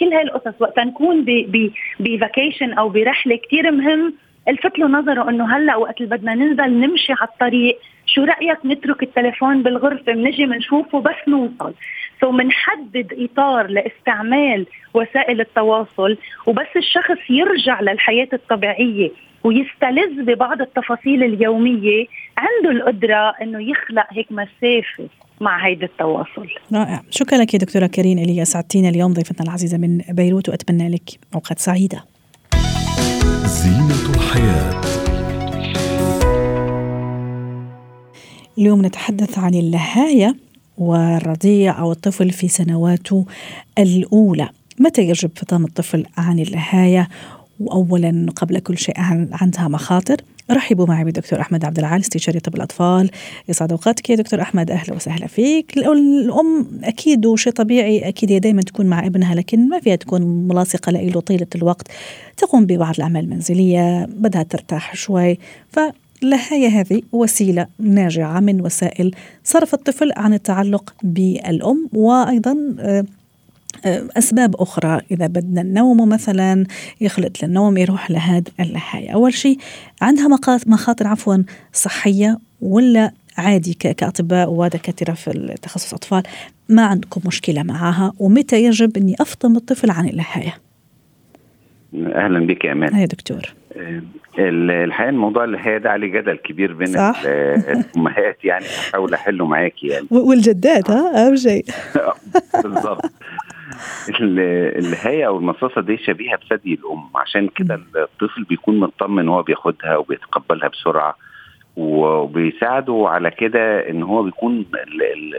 كل 0.00 0.12
هاي 0.12 0.22
القصص 0.22 0.54
وقت 0.60 0.78
نكون 0.78 1.26
ب 2.00 2.08
vacation 2.08 2.72
أو 2.72 2.88
برحلة 2.88 3.36
كثير 3.36 3.70
مهم 3.70 4.14
الفت 4.48 4.78
له 4.78 4.86
نظره 4.88 5.30
إنه 5.30 5.56
هلأ 5.56 5.76
وقت 5.76 6.00
اللي 6.00 6.16
بدنا 6.16 6.34
ننزل 6.34 6.70
نمشي 6.80 7.12
على 7.12 7.28
الطريق 7.28 7.78
شو 8.06 8.24
رأيك 8.24 8.58
نترك 8.64 9.02
التليفون 9.02 9.62
بالغرفة 9.62 10.12
بنجي 10.12 10.46
بنشوفه 10.46 11.00
بس 11.00 11.28
نوصل. 11.28 11.74
سو 12.20 12.32
منحدد 12.32 13.14
إطار 13.18 13.66
لاستعمال 13.66 14.66
وسائل 14.94 15.40
التواصل 15.40 16.16
وبس 16.46 16.76
الشخص 16.76 17.30
يرجع 17.30 17.80
للحياة 17.80 18.28
الطبيعية 18.32 19.10
ويستلذ 19.44 20.22
ببعض 20.22 20.60
التفاصيل 20.60 21.24
اليومية 21.24 22.06
عنده 22.38 22.70
القدرة 22.70 23.34
إنه 23.42 23.70
يخلق 23.70 24.06
هيك 24.10 24.32
مسافة. 24.32 25.08
مع 25.40 25.66
هيدا 25.66 25.86
التواصل. 25.86 26.48
رائع. 26.72 27.02
شكرا 27.10 27.38
لك 27.38 27.54
يا 27.54 27.58
دكتورة 27.58 27.86
كريم 27.86 28.18
إلي 28.18 28.44
سعدتينا 28.44 28.88
اليوم 28.88 29.12
ضيفتنا 29.12 29.46
العزيزة 29.46 29.78
من 29.78 29.98
بيروت 29.98 30.48
وأتمنى 30.48 30.88
لك 30.88 31.10
أوقات 31.34 31.58
سعيدة 31.58 32.04
زينة 33.44 34.14
الحياة. 34.14 34.80
اليوم 38.58 38.86
نتحدث 38.86 39.38
عن 39.38 39.54
اللهاية 39.54 40.36
والرضيع 40.78 41.78
أو 41.78 41.92
الطفل 41.92 42.30
في 42.30 42.48
سنواته 42.48 43.26
الأولى. 43.78 44.48
متى 44.80 45.02
يجب 45.02 45.30
فطام 45.36 45.64
الطفل 45.64 46.06
عن 46.16 46.38
اللهاية 46.38 47.08
وأولا 47.60 48.26
قبل 48.36 48.58
كل 48.58 48.78
شيء 48.78 48.94
عندها 49.32 49.68
مخاطر؟ 49.68 50.16
رحبوا 50.50 50.86
معي 50.86 51.04
بالدكتور 51.04 51.40
أحمد 51.40 51.64
عبد 51.64 51.78
العال 51.78 52.00
استشاري 52.00 52.40
طب 52.40 52.54
الأطفال. 52.54 53.10
يسعد 53.48 53.72
أوقاتك 53.72 54.10
يا 54.10 54.16
دكتور 54.16 54.42
أحمد. 54.42 54.70
أهلا 54.70 54.94
وسهلا 54.94 55.26
فيك. 55.26 55.78
الام 55.78 56.66
أكيد 56.84 57.26
وشيء 57.26 57.52
طبيعي 57.52 58.08
أكيد 58.08 58.32
هي 58.32 58.38
دائما 58.38 58.62
تكون 58.62 58.86
مع 58.86 59.06
ابنها 59.06 59.34
لكن 59.34 59.68
ما 59.68 59.80
فيها 59.80 59.96
تكون 59.96 60.22
ملاصقة 60.48 60.92
له 60.92 61.20
طيلة 61.20 61.46
الوقت. 61.54 61.88
تقوم 62.36 62.66
ببعض 62.66 62.94
الأعمال 62.96 63.24
المنزلية 63.24 64.04
بدها 64.04 64.42
ترتاح 64.42 64.96
شوي. 64.96 65.38
ف 65.68 65.78
اللهاية 66.22 66.68
هذه 66.68 67.02
وسيلة 67.12 67.66
ناجعة 67.78 68.40
من 68.40 68.60
وسائل 68.60 69.14
صرف 69.44 69.74
الطفل 69.74 70.12
عن 70.16 70.34
التعلق 70.34 70.94
بالأم 71.02 71.88
وأيضا 71.92 72.56
آه، 72.80 73.04
أسباب 74.18 74.56
أخرى. 74.56 75.00
إذا 75.10 75.26
بدنا 75.26 75.60
النوم 75.60 76.08
مثلا 76.08 76.64
يخلط 77.00 77.42
للنوم 77.42 77.76
يروح 77.76 78.10
لهذا 78.10 78.50
اللهاية 78.60 79.10
أول 79.10 79.34
شيء 79.34 79.58
عندها 80.02 80.28
مخاطر 80.66 81.06
عفوا 81.06 81.36
صحية 81.72 82.38
ولا 82.60 83.12
عادي 83.38 83.74
كأطباء 83.74 84.50
ودكاترة 84.50 85.12
في 85.12 85.30
التخصص 85.30 85.94
أطفال؟ 85.94 86.22
ما 86.68 86.82
عندكم 86.86 87.20
مشكلة 87.26 87.62
معها 87.62 88.12
ومتى 88.18 88.64
يجب 88.64 88.96
أني 88.96 89.14
أفطم 89.20 89.56
الطفل 89.56 89.90
عن 89.90 90.08
اللهاية 90.08 90.54
أهلا 91.94 92.46
بك 92.46 92.64
يا 92.64 92.72
أمان 92.72 92.96
يا 92.96 93.06
دكتور. 93.06 93.54
آه، 93.76 94.02
الحقيقة 94.38 95.08
الموضوع 95.08 95.44
اللي 95.44 95.58
هي 95.60 95.78
ده 95.78 95.90
عليه 95.90 96.12
جدل 96.12 96.36
كبير 96.36 96.72
بين 96.72 96.86
صح. 96.86 97.22
الأمهات 97.24 98.44
يعني. 98.44 98.64
هحاول 98.64 99.14
أحله 99.14 99.46
معاكي 99.46 99.86
يعني. 99.86 100.06
والجدات 100.28 100.90
ها 100.90 101.26
أهم 101.26 101.36
شيء. 101.36 101.64
بالظبط 102.64 103.12
الهاية 104.82 105.26
أو 105.26 105.38
المصاصة 105.38 105.80
دي 105.80 105.96
شبيهة 105.96 106.36
بثدي 106.36 106.74
الأم. 106.74 107.04
عشان 107.16 107.48
كده 107.48 107.74
الطفل 107.96 108.44
بيكون 108.44 108.80
مطمن 108.80 109.28
وهو 109.28 109.42
بياخدها 109.42 109.96
وبيتقبلها 109.96 110.68
بسرعة. 110.68 111.16
وبيساعده 111.76 113.04
على 113.08 113.30
كده 113.30 113.90
إن 113.90 114.02
هو 114.02 114.22
بيكون 114.22 114.66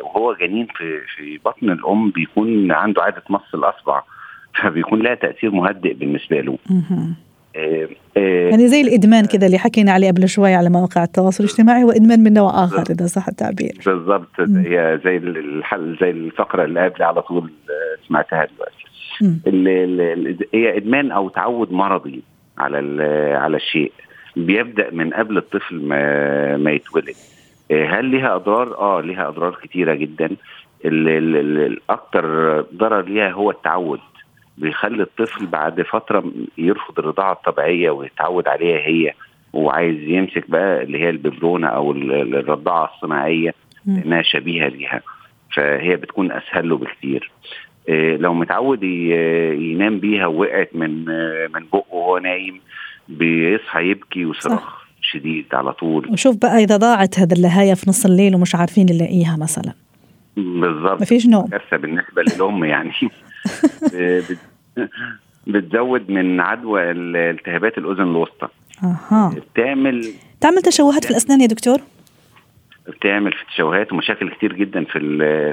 وهو 0.04 0.34
جنين 0.34 0.68
في 0.78 1.00
في 1.16 1.40
بطن 1.46 1.70
الأم 1.70 2.10
بيكون 2.10 2.72
عنده 2.72 3.04
عادة 3.04 3.24
مص 3.30 3.54
الأصبع. 3.54 4.02
فبيكون 4.62 5.02
لها 5.02 5.16
تأثير 5.16 5.52
مهدئ 5.52 5.94
بالنسبة 5.94 6.42
له. 6.42 6.58
يعني 8.16 8.68
زي 8.68 8.82
الإدمان 8.82 9.26
كده 9.26 9.46
اللي 9.46 9.58
حكينا 9.58 9.92
عليه 9.92 10.12
قبل 10.12 10.30
شوي 10.30 10.54
على 10.54 10.70
مواقع 10.70 11.04
التواصل 11.04 11.44
الاجتماعي 11.44 11.84
هو 11.84 11.92
إدمان 11.92 12.24
من 12.24 12.34
نوع 12.34 12.64
آخر 12.64 12.84
إذا 12.90 13.06
صح 13.06 13.28
التعبير. 13.28 13.74
بالضبط. 13.86 14.40
هي 14.40 15.00
زي 15.04 15.18
الحل 15.18 15.98
زي 16.02 16.10
الفقرة 16.10 16.64
اللي 16.64 16.86
قبل 16.90 17.04
على 17.04 17.22
طول 17.22 17.44
آه، 17.70 18.08
سمعتها 18.08 18.48
دلوقتي. 18.56 18.84
هي 20.54 20.78
إدمان 20.78 21.12
أو 21.12 21.30
تعود 21.30 21.72
مرضي 21.72 22.24
على 22.58 23.04
على 23.36 23.58
الشيء 23.58 23.92
بيبدأ 24.36 24.90
من 24.92 25.14
قبل 25.14 25.38
الطفل 25.38 25.76
ما 25.76 26.58
ما 26.58 26.72
يتولد. 26.72 27.16
هل 27.72 28.06
ليها 28.06 28.36
أضرار؟ 28.36 28.78
آه 28.78 29.02
ليها 29.02 29.28
أضرار 29.28 29.56
كتيرة 29.64 29.94
جدا. 29.94 30.30
الاكثر 30.86 32.26
ضرر 32.76 33.02
ليها 33.02 33.32
هو 33.32 33.52
التعود. 33.52 34.00
بيخلي 34.58 35.04
الطفل 35.04 35.46
بعد 35.46 35.82
فترة 35.82 36.24
يرفض 36.58 37.00
الرضاعة 37.00 37.32
الطبيعية 37.34 37.90
ويتعود 37.90 38.48
عليها 38.48 38.78
هي 38.78 39.14
وعايز 39.54 39.98
يمسك 40.02 40.50
بقى 40.50 40.84
اللي 40.84 41.00
هي 41.00 41.10
الببرونة 41.10 41.68
أو 41.68 41.92
الرضاعة 41.92 42.92
الصناعية 42.96 43.54
لانها 43.86 44.22
شبيهة 44.22 44.68
ليها. 44.68 45.02
فهي 45.56 45.96
بتكون 45.96 46.32
أسهل 46.32 46.70
له 46.70 46.78
بكتير. 46.78 47.32
إيه 47.90 48.18
لو 48.18 48.34
متعود 48.34 48.84
ينام 48.84 50.00
بيها 50.00 50.26
ووقعت 50.28 50.70
من 50.74 51.06
من 51.54 51.66
بقه 51.74 51.86
وهو 51.92 52.18
نايم 52.18 52.62
بيصحى 53.10 53.90
يبكي 53.90 54.26
وصراخ 54.26 54.84
شديد 55.02 55.46
على 55.54 55.74
طول. 55.74 56.10
وشوف 56.12 56.38
بقى 56.38 56.58
إذا 56.64 56.78
ضاعت 56.78 57.20
هذا 57.20 57.36
النهايه 57.36 57.74
في 57.74 57.90
نص 57.90 58.06
الليل 58.06 58.36
ومش 58.36 58.56
عارفين 58.56 58.86
نلاقيها 58.86 59.38
مثلا. 59.38 59.74
بالظبط. 60.38 61.02
مفيش 61.02 61.28
نوم. 61.28 61.48
كارثة 61.48 61.78
بالنسبة 61.78 62.22
للأم 62.22 62.64
يعني. 62.64 62.92
بتزود 65.48 66.12
من 66.12 66.40
عدوى 66.40 66.92
التهابات 66.92 67.78
الأذن 67.78 68.02
الوسطى. 68.02 68.48
أها. 68.84 69.36
بتعمل 69.54 70.14
تعمل 70.42 70.62
تشوهات 70.62 71.06
في 71.06 71.12
الأسنان 71.12 71.42
يا 71.42 71.48
دكتور؟ 71.48 71.78
بتعمل 72.88 73.32
في 73.32 73.46
تشوهات 73.46 73.94
ومشاكل 73.94 74.30
كتير 74.30 74.54
جدا 74.54 74.84
في 74.84 75.00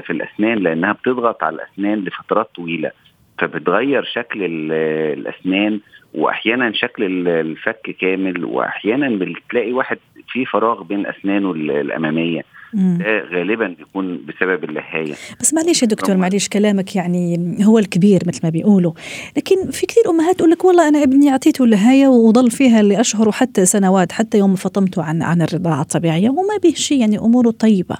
في 0.01 0.13
الأسنان 0.13 0.57
لأنها 0.57 0.91
بتضغط 0.91 1.43
على 1.43 1.55
الأسنان 1.55 1.99
لفترات 1.99 2.49
طويلة. 2.55 2.91
فبتغير 3.39 4.03
شكل 4.03 4.39
الأسنان 4.71 5.79
واحيانا 6.13 6.71
شكل 6.73 7.27
الفك 7.27 7.95
كامل 8.01 8.45
واحيانا 8.45 9.09
بتلاقي 9.25 9.71
واحد 9.73 9.97
في 10.27 10.45
فراغ 10.45 10.83
بين 10.83 11.05
اسنانه 11.07 11.51
الأمامية. 11.51 12.45
ده 12.73 13.23
غالبا 13.33 13.67
بيكون 13.67 14.25
بسبب 14.25 14.63
اللهايه 14.63 15.13
بس 15.39 15.53
معلش 15.53 15.81
يا 15.81 15.87
دكتور 15.87 16.17
معلش 16.17 16.47
كلامك 16.47 16.95
يعني 16.95 17.57
هو 17.65 17.79
الكبير 17.79 18.21
مثل 18.27 18.39
ما 18.43 18.49
بيقولوا. 18.49 18.91
لكن 19.37 19.71
في 19.71 19.85
كثير 19.85 20.03
أمهات 20.09 20.35
تقول 20.35 20.49
لك 20.51 20.65
والله 20.65 20.87
أنا 20.87 21.03
ابني 21.03 21.29
أعطيته 21.29 21.63
اللهايه 21.63 22.07
وضل 22.07 22.51
فيها 22.51 22.81
لأشهر 22.81 23.27
وحتى 23.29 23.65
سنوات 23.65 24.11
حتى 24.11 24.37
يوم 24.37 24.55
فطمته 24.55 25.03
عن 25.03 25.21
عن 25.21 25.41
الرضاعة 25.41 25.81
الطبيعية 25.81 26.29
وما 26.29 26.57
به 26.63 26.73
شيء 26.73 26.99
يعني 26.99 27.17
أموره 27.17 27.51
طيبة. 27.51 27.97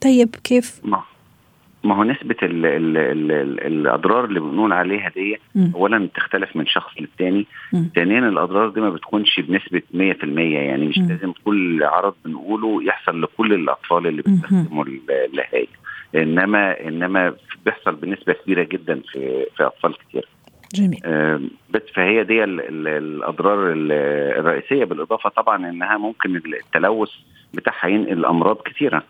طيب 0.00 0.36
كيف؟ 0.44 0.80
ما 0.84 1.02
ما 1.84 1.96
هو 1.96 2.04
نسبة 2.04 2.36
ال 2.42 2.66
ال 2.66 2.96
ال 2.96 3.32
ال 3.32 3.60
الأضرار 3.66 4.24
اللي 4.24 4.40
بنقول 4.40 4.72
عليها 4.72 5.08
دي 5.08 5.38
أولا 5.74 6.06
بتختلف 6.06 6.56
من 6.56 6.66
شخص 6.66 6.92
للتاني. 7.00 7.46
ثانيا 7.94 8.18
الأضرار 8.18 8.68
دي 8.68 8.80
ما 8.80 8.90
بتكونش 8.90 9.40
بنسبة 9.40 9.82
100% 9.94 9.94
يعني 10.38 10.86
مش 10.86 10.98
م. 10.98 11.08
لازم 11.08 11.32
كل 11.44 11.82
عرض 11.82 12.14
بنقوله 12.24 12.82
يحصل 12.84 13.22
لكل 13.22 13.52
الأطفال 13.52 14.06
اللي 14.06 14.22
بيستخدموا 14.22 14.84
اللهاية 14.84 15.66
إنما 16.14 16.88
إنما 16.88 17.34
بيحصل 17.64 17.94
بنسبة 17.94 18.32
كبيرة 18.32 18.62
جدا 18.62 19.00
في 19.12 19.46
في 19.56 19.62
أطفال 19.66 19.94
كتير. 19.98 20.28
جميل. 20.74 21.00
آه 21.04 21.40
بس 21.70 21.82
فهي 21.94 22.24
دي 22.24 22.44
ال 22.44 22.60
ال 22.60 22.88
الأضرار 22.88 23.72
الرئيسية 24.38 24.84
بالإضافة 24.84 25.30
طبعا 25.30 25.70
إنها 25.70 25.96
ممكن 25.98 26.36
التلوث 26.36 27.10
بتاعها 27.54 27.88
ينقل 27.88 28.24
أمراض 28.24 28.56
كثيرة 28.64 29.02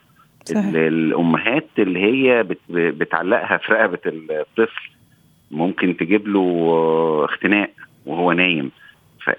صحيح. 0.45 0.65
الأمهات 0.75 1.67
اللي 1.79 2.01
هي 2.01 2.47
بتعلقها 2.71 3.57
في 3.57 3.73
رقبة 3.73 3.99
الطفل 4.07 4.91
ممكن 5.51 5.97
تجيب 5.97 6.29
له 6.29 7.25
اختناق 7.25 7.71
وهو 8.07 8.33
نايم. 8.33 8.71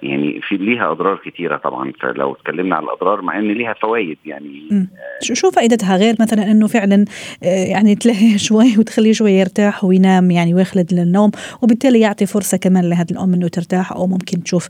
يعني 0.04 0.42
في 0.42 0.58
ليها 0.58 0.92
أضرار 0.92 1.18
كتيرة 1.26 1.58
طبعا. 1.58 1.92
فلو 2.02 2.34
اتكلمنا 2.34 2.76
على 2.76 2.86
الأضرار 2.86 3.22
مع 3.22 3.40
إن 3.40 3.52
ليها 3.52 3.74
فوائد 3.74 4.18
يعني. 4.26 4.88
شو 5.22 5.34
شو 5.34 5.52
فائدتها؟ 5.52 5.98
غير 5.98 6.16
مثلا 6.20 6.52
إنه 6.52 6.68
فعلا 6.68 7.06
آه، 7.44 7.66
يعني 7.66 7.96
تلهيه 7.96 8.38
شوي 8.48 8.78
وتخليه 8.78 9.14
شوي 9.14 9.32
يرتاح 9.32 9.84
وينام 9.84 10.32
يعني 10.32 10.54
ويخلد 10.54 10.94
للنوم 10.94 11.32
وبالتالي 11.62 12.00
يعطي 12.00 12.26
فرصة 12.26 12.58
كمان 12.58 12.90
لهذه 12.90 13.12
الأم 13.12 13.34
إنه 13.34 13.48
ترتاح 13.48 13.92
أو 13.92 14.08
ممكن 14.08 14.44
تشوف 14.44 14.68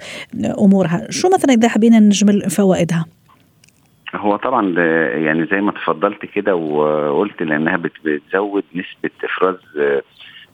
أمورها. 0.59 1.07
شو 1.09 1.29
مثلا 1.33 1.53
إذا 1.53 1.67
حبينا 1.67 1.99
نجمل 1.99 2.49
فوائدها؟ 2.49 3.05
هو 4.15 4.35
طبعا 4.35 4.79
يعني 5.17 5.45
زي 5.45 5.61
ما 5.61 5.71
تفضلت 5.71 6.25
كده 6.25 6.55
وقلت 6.55 7.43
لأنها 7.43 7.77
بتزود 7.77 8.63
نسبة 8.75 9.09
إفراز 9.23 9.57
آه، 9.79 10.01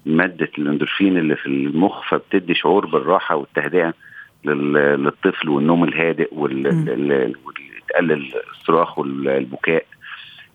مادة 0.06 0.50
الأندورفين 0.58 1.18
اللي 1.18 1.36
في 1.36 1.46
المخ 1.46 2.10
فبتدي 2.10 2.53
شعور 2.53 2.86
بالراحة 2.86 3.36
والتهدئة 3.36 3.94
للطفل 4.46 5.50
والنوم 5.50 5.84
الهادئ 5.84 6.30
وتقلل 6.34 8.34
الصراخ 8.51 9.00
والبكاء. 9.00 9.86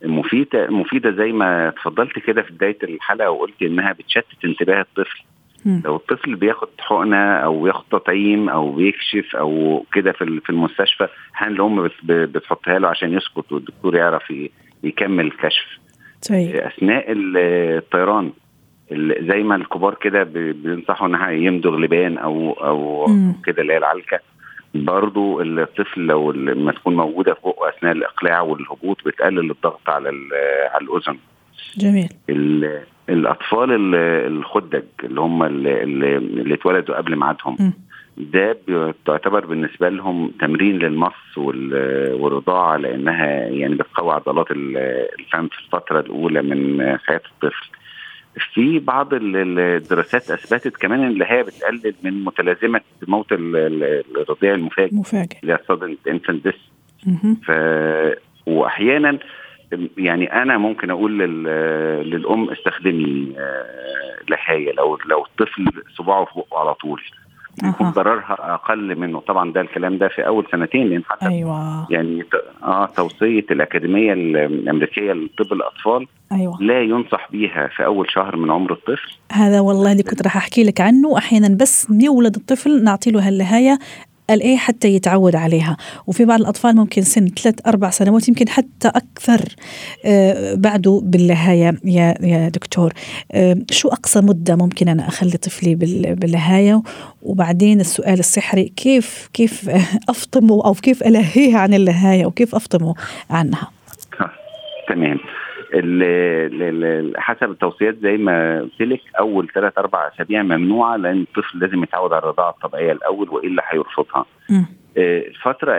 مفيدة 0.04 0.66
مفيدة 0.70 1.10
زي 1.10 1.32
ما 1.32 1.70
تفضلت 1.70 2.18
كده 2.18 2.42
في 2.42 2.52
بداية 2.52 2.78
الحلقة 2.82 3.30
وقلت 3.30 3.62
إنها 3.62 3.92
بتشتت 3.92 4.44
انتباه 4.44 4.80
الطفل. 4.80 5.22
لو 5.84 5.96
الطفل 5.96 6.34
بياخد 6.36 6.68
حقنة 6.78 7.16
أو 7.36 7.62
بياخد 7.62 7.84
تطعيم 7.90 8.48
أو 8.48 8.72
بيكشف 8.72 9.36
أو 9.36 9.84
كده 9.92 10.12
في 10.12 10.40
في 10.40 10.50
المستشفى 10.50 11.08
أحيانا 11.34 11.54
الأم 11.54 11.90
بتحطها 12.04 12.78
له 12.78 12.88
عشان 12.88 13.12
يسكت 13.12 13.52
والدكتور 13.52 13.96
يعرف 13.96 14.32
يكمل 14.84 15.26
الكشف 15.26 15.66
طيب 16.28 16.56
أثناء 16.56 17.04
الطيران 17.08 18.32
ال- 18.92 19.26
زي 19.32 19.42
ما 19.42 19.56
الكبار 19.56 19.94
كده 19.94 20.22
بي- 20.22 20.52
بينصحوا 20.52 21.06
إنها 21.08 21.30
يمضغ 21.30 21.76
لبان 21.76 22.18
أو 22.18 22.52
أو. 22.52 23.06
كده 23.44 23.62
اللي 23.62 23.72
هي 23.72 23.78
العلكه 23.78 24.20
برضو 24.74 25.40
الطفل 25.42 26.00
لو 26.00 26.32
لما 26.32 26.72
تكون 26.72 26.96
موجودة 26.96 27.34
في 27.34 27.40
بقه 27.44 27.68
أثناء 27.68 27.92
الإقلاع 27.92 28.40
والهبوط 28.40 29.04
بتقلل 29.06 29.50
الضغط 29.50 29.88
على 29.88 30.08
على 30.74 30.84
الأذن. 30.84 31.18
جميل. 31.76 32.08
الأطفال 33.08 33.72
ال- 33.72 33.94
الخدج 34.38 34.82
اللي 35.04 35.20
هم 35.20 35.42
اللي, 35.42 35.82
اتولدوا 36.54 36.96
قبل 36.96 37.16
ميعادهم. 37.16 37.72
ده 38.16 38.58
بتعتبر 38.68 39.46
بالنسبة 39.46 39.88
لهم 39.88 40.30
تمرين 40.40 40.78
للمص 40.78 41.38
وال- 41.38 42.12
والرضاعة 42.20 42.76
لأنها 42.76 43.26
يعني 43.48 43.74
بتقوي 43.74 44.12
عضلات 44.12 44.50
ال- 44.50 44.76
الفم 45.20 45.48
في 45.48 45.58
الفترة 45.58 46.00
الأولى 46.00 46.42
من 46.42 46.82
حياة 46.98 47.20
الطفل. 47.34 47.68
في 48.54 48.78
بعض 48.78 49.14
ال- 49.14 49.36
ال- 49.36 49.58
الدراسات 49.58 50.30
أثبتت 50.30 50.76
كمان 50.76 51.02
إن 51.04 51.22
هي 51.22 51.42
بتقلل 51.42 51.94
من 52.02 52.24
متلازمة 52.24 52.80
موت 53.08 53.32
ال- 53.32 53.56
ال- 53.56 54.02
الرضيع 54.16 54.54
المفاجئ 54.54 54.94
مفاجئ 54.94 55.36
اللي 55.42 55.52
هي 55.52 55.56
death 56.48 56.60
مهم. 57.06 57.34
ف 57.44 57.50
واحيانا 58.46 59.18
يعني 59.98 60.42
أنا 60.42 60.58
ممكن 60.58 60.90
أقول 60.90 61.18
لل... 61.18 61.44
للأم 62.10 62.50
استخدمي 62.50 63.32
آه، 63.38 64.30
لحايه 64.30 64.72
لو 64.72 64.98
لو 65.06 65.24
الطفل 65.24 65.82
صباعه 65.98 66.24
في 66.24 66.30
بقه 66.36 66.60
على 66.60 66.74
طول 66.74 67.02
يكون. 67.64 67.90
ضررها 67.90 68.36
أقل 68.54 68.98
منه. 68.98 69.20
طبعا 69.20 69.52
ده 69.52 69.60
الكلام 69.60 69.98
ده 69.98 70.08
في 70.08 70.26
أول 70.26 70.46
سنتين 70.52 70.88
لأن 70.88 71.02
حتى 71.04 71.26
أيوه. 71.26 71.86
يعني 71.90 72.24
آه 72.62 72.86
توصية 72.86 73.44
الأكاديمية 73.50 74.12
الأمريكية 74.12 75.12
لطب 75.12 75.52
الأطفال 75.52 76.06
أيوه. 76.32 76.62
لا 76.62 76.82
ينصح 76.82 77.28
بيها 77.30 77.66
في 77.76 77.84
أول 77.84 78.10
شهر 78.10 78.36
من 78.36 78.50
عمر 78.50 78.72
الطفل. 78.72 79.12
هذا 79.32 79.60
والله 79.60 79.92
اللي 79.92 80.02
كنت 80.02 80.22
راح 80.22 80.36
أحكي 80.36 80.64
لك 80.64 80.80
عنه. 80.80 81.18
أحيانا 81.18 81.56
بس 81.60 81.88
يولد 82.02 82.36
الطفل 82.36 82.84
نعطي 82.84 83.10
له 83.10 83.28
هاللهايه 83.28 83.78
الايه 84.30 84.56
حتى 84.56 84.88
يتعود 84.88 85.36
عليها. 85.36 85.76
وفي 86.06 86.24
بعض 86.24 86.40
الأطفال 86.40 86.76
ممكن 86.76 87.02
سن 87.02 87.28
ثلاث 87.28 87.54
أربع 87.66 87.90
سنوات 87.90 88.28
يمكن 88.28 88.48
حتى 88.48 88.88
أكثر 88.88 89.40
آه، 90.04 90.54
بعده 90.54 91.00
باللهاية 91.04 91.78
يا 91.84 92.14
يا 92.20 92.48
دكتور. 92.48 92.92
آه، 93.32 93.56
شو 93.70 93.88
أقصى 93.88 94.20
مدة 94.20 94.56
ممكن 94.56 94.88
أنا 94.88 95.08
أخلي 95.08 95.36
طفلي 95.36 95.74
بال- 95.74 96.14
باللهاية؟ 96.14 96.82
وبعدين 97.22 97.80
السؤال 97.80 98.18
السحري 98.18 98.72
كيف 98.76 99.28
كيف 99.32 99.70
أفطمه 100.08 100.64
أو 100.64 100.74
كيف 100.74 101.02
ألهيه 101.02 101.56
عن 101.56 101.74
اللهاية؟ 101.74 102.26
وكيف 102.26 102.54
أفطمه 102.54 102.94
عنها؟ 103.30 103.70
تمام. 104.88 105.18
حسب 107.16 107.50
التوصيات 107.50 107.96
زي 108.02 108.16
ما 108.16 108.60
قلت 108.60 108.80
لك 108.82 109.00
أول 109.18 109.48
ثلاث 109.54 109.78
أربع 109.78 110.10
أسابيع 110.14 110.42
ممنوعة 110.42 110.96
لأن 110.96 111.20
الطفل 111.20 111.58
لازم 111.58 111.82
يتعود 111.82 112.12
على 112.12 112.22
الرضاعة 112.22 112.50
الطبيعية 112.50 112.92
الأول 112.92 113.28
والا 113.28 113.62
هيرفضها. 113.68 114.24
مم. 114.50 114.66
آه، 114.98 115.24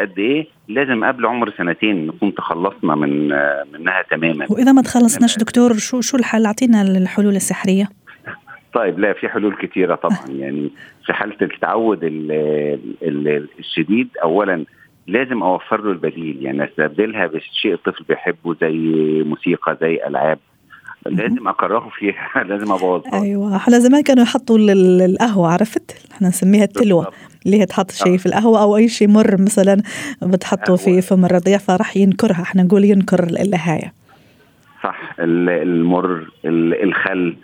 قد 0.01 0.19
إيه؟ 0.19 0.47
لازم 0.67 1.05
قبل 1.05 1.25
عمر 1.25 1.53
سنتين 1.57 2.07
نكون 2.07 2.33
تخلصنا 2.35 2.95
من 2.95 3.31
آه، 3.31 3.65
منها 3.73 4.01
تماما. 4.11 4.45
وإذا 4.49 4.71
ما 4.71 4.81
تخلصناش 4.81 5.37
دكتور 5.37 5.73
شو 5.73 6.01
شو 6.01 6.17
الحل 6.17 6.45
أعطينا 6.45 6.81
الحلول 6.81 7.35
السحرية 7.35 7.89
طيب 8.73 8.99
لا 8.99 9.13
في 9.13 9.29
حلول 9.29 9.55
كتيرة 9.55 9.95
طبعا 9.95 10.27
يعني 10.41 10.69
في 11.05 11.13
حاله 11.13 11.35
التعود 11.41 12.03
ال- 12.03 12.31
ال- 13.01 13.47
الشديد 13.59 14.07
اولا 14.23 14.65
لازم 15.07 15.43
أوفر 15.43 15.81
له 15.81 15.91
البديل. 15.91 16.37
يعني 16.41 16.63
أستبدلها 16.65 17.27
بشيء 17.27 17.73
الطفل 17.73 18.03
بيحبه 18.09 18.55
زي 18.61 18.73
موسيقى 19.25 19.77
زي 19.81 19.99
ألعاب. 20.07 20.39
لازم 21.05 21.47
أكرهه 21.47 21.89
فيها. 21.99 22.43
لازم 22.49 22.71
ابوظها 22.71 23.21
أيوه. 23.21 23.55
إحنا 23.55 23.79
زمان 23.79 24.03
كانوا 24.03 24.23
يحطوا 24.23 24.57
ال- 24.57 24.69
ال- 24.69 25.01
القهوه 25.01 25.51
عرفت؟ 25.51 26.05
إحنا 26.11 26.27
نسميها 26.27 26.63
التلوه. 26.63 27.11
اللي 27.45 27.59
هي 27.61 27.65
تحط 27.65 27.91
شيء 27.91 28.13
آه. 28.13 28.17
في 28.17 28.25
القهوة 28.25 28.61
أو 28.61 28.77
أي 28.77 28.87
شيء 28.87 29.07
مر 29.07 29.41
مثلا 29.41 29.81
بتحطه 30.23 30.75
في. 30.75 31.01
فم 31.01 31.25
الرضيع 31.25 31.57
فراح 31.57 31.97
ينكرها. 31.97 32.41
إحنا 32.41 32.63
نقول 32.63 32.85
ينكر 32.85 33.23
اللهايه 33.23 33.93
صح. 34.83 35.15
ال- 35.19 35.49
المر 35.49 36.27
ال- 36.45 36.83
الخل 36.83 37.35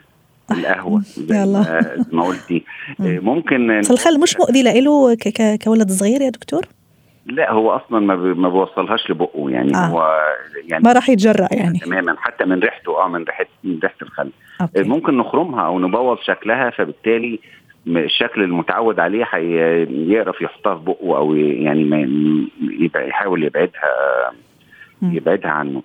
القهوة 0.51 1.01
زي 1.01 1.35
يلا. 1.41 1.95
ما- 2.11 2.23
قلتي. 2.23 2.63
آه، 3.01 3.19
ممكن 3.19 3.79
بس 3.79 3.91
الخل 3.91 4.19
مش 4.19 4.37
مؤذي 4.39 4.63
ك- 5.15 5.63
كولد 5.63 5.91
صغير 5.91 6.21
يا 6.21 6.29
دكتور؟ 6.29 6.61
لا 7.25 7.51
هو 7.51 7.71
أصلا 7.71 7.99
ما 7.99 8.15
ما 8.15 8.49
بوصلهاش 8.49 9.09
لبقه 9.11 9.49
يعني 9.49 9.75
آه. 9.75 9.77
هو 9.85 10.19
يعني 10.67 10.83
ما 10.83 10.91
راح 10.93 11.09
يتجرأ 11.09 11.47
يعني 11.51 11.79
تماما 11.79 12.15
حتى 12.19 12.45
من 12.45 12.59
ريحته 12.59 13.03
آه 13.03 13.07
من 13.07 13.23
ريحة 13.23 13.45
من 13.63 13.79
ريحة 13.83 13.95
الخل 14.01 14.29
okay 14.61 14.83
ممكن 14.83 15.17
نخرمها 15.17 15.65
أو 15.65 15.79
نبوظ 15.79 16.17
شكلها 16.17 16.69
فبالتالي 16.69 17.39
الشكل 17.87 18.43
المتعود 18.43 18.99
عليه 18.99 19.25
يعرف 20.07 20.41
يحطها 20.41 20.75
في 20.75 20.83
بقه 20.85 21.17
أو 21.17 21.35
يعني 21.35 21.83
ما 21.83 21.97
يبقى 22.79 23.07
يحاول 23.09 23.43
يبعدها. 23.43 24.31
يبعدها 25.01 25.51
عنه. 25.51 25.83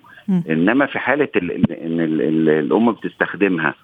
إنما 0.49 0.85
في 0.85 0.99
حالة 0.99 1.27
ال- 1.35 1.51
ال- 1.51 1.71
إن 1.71 1.99
ال- 1.99 2.21
ال- 2.21 2.49
الأم 2.49 2.91
بتستخدمها 2.91 3.75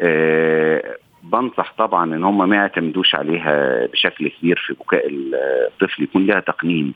آه، 0.00 0.96
بنصح 1.32 1.74
طبعا 1.78 2.14
إن 2.14 2.24
هم 2.24 2.48
ما 2.48 2.56
يعتمدوش 2.56 3.14
عليها 3.14 3.86
بشكل 3.86 4.28
كبير 4.28 4.64
في 4.66 4.72
بكاء 4.72 5.04
الطفل 5.08 6.02
يكون 6.02 6.26
لها 6.26 6.40
تقنين. 6.40 6.94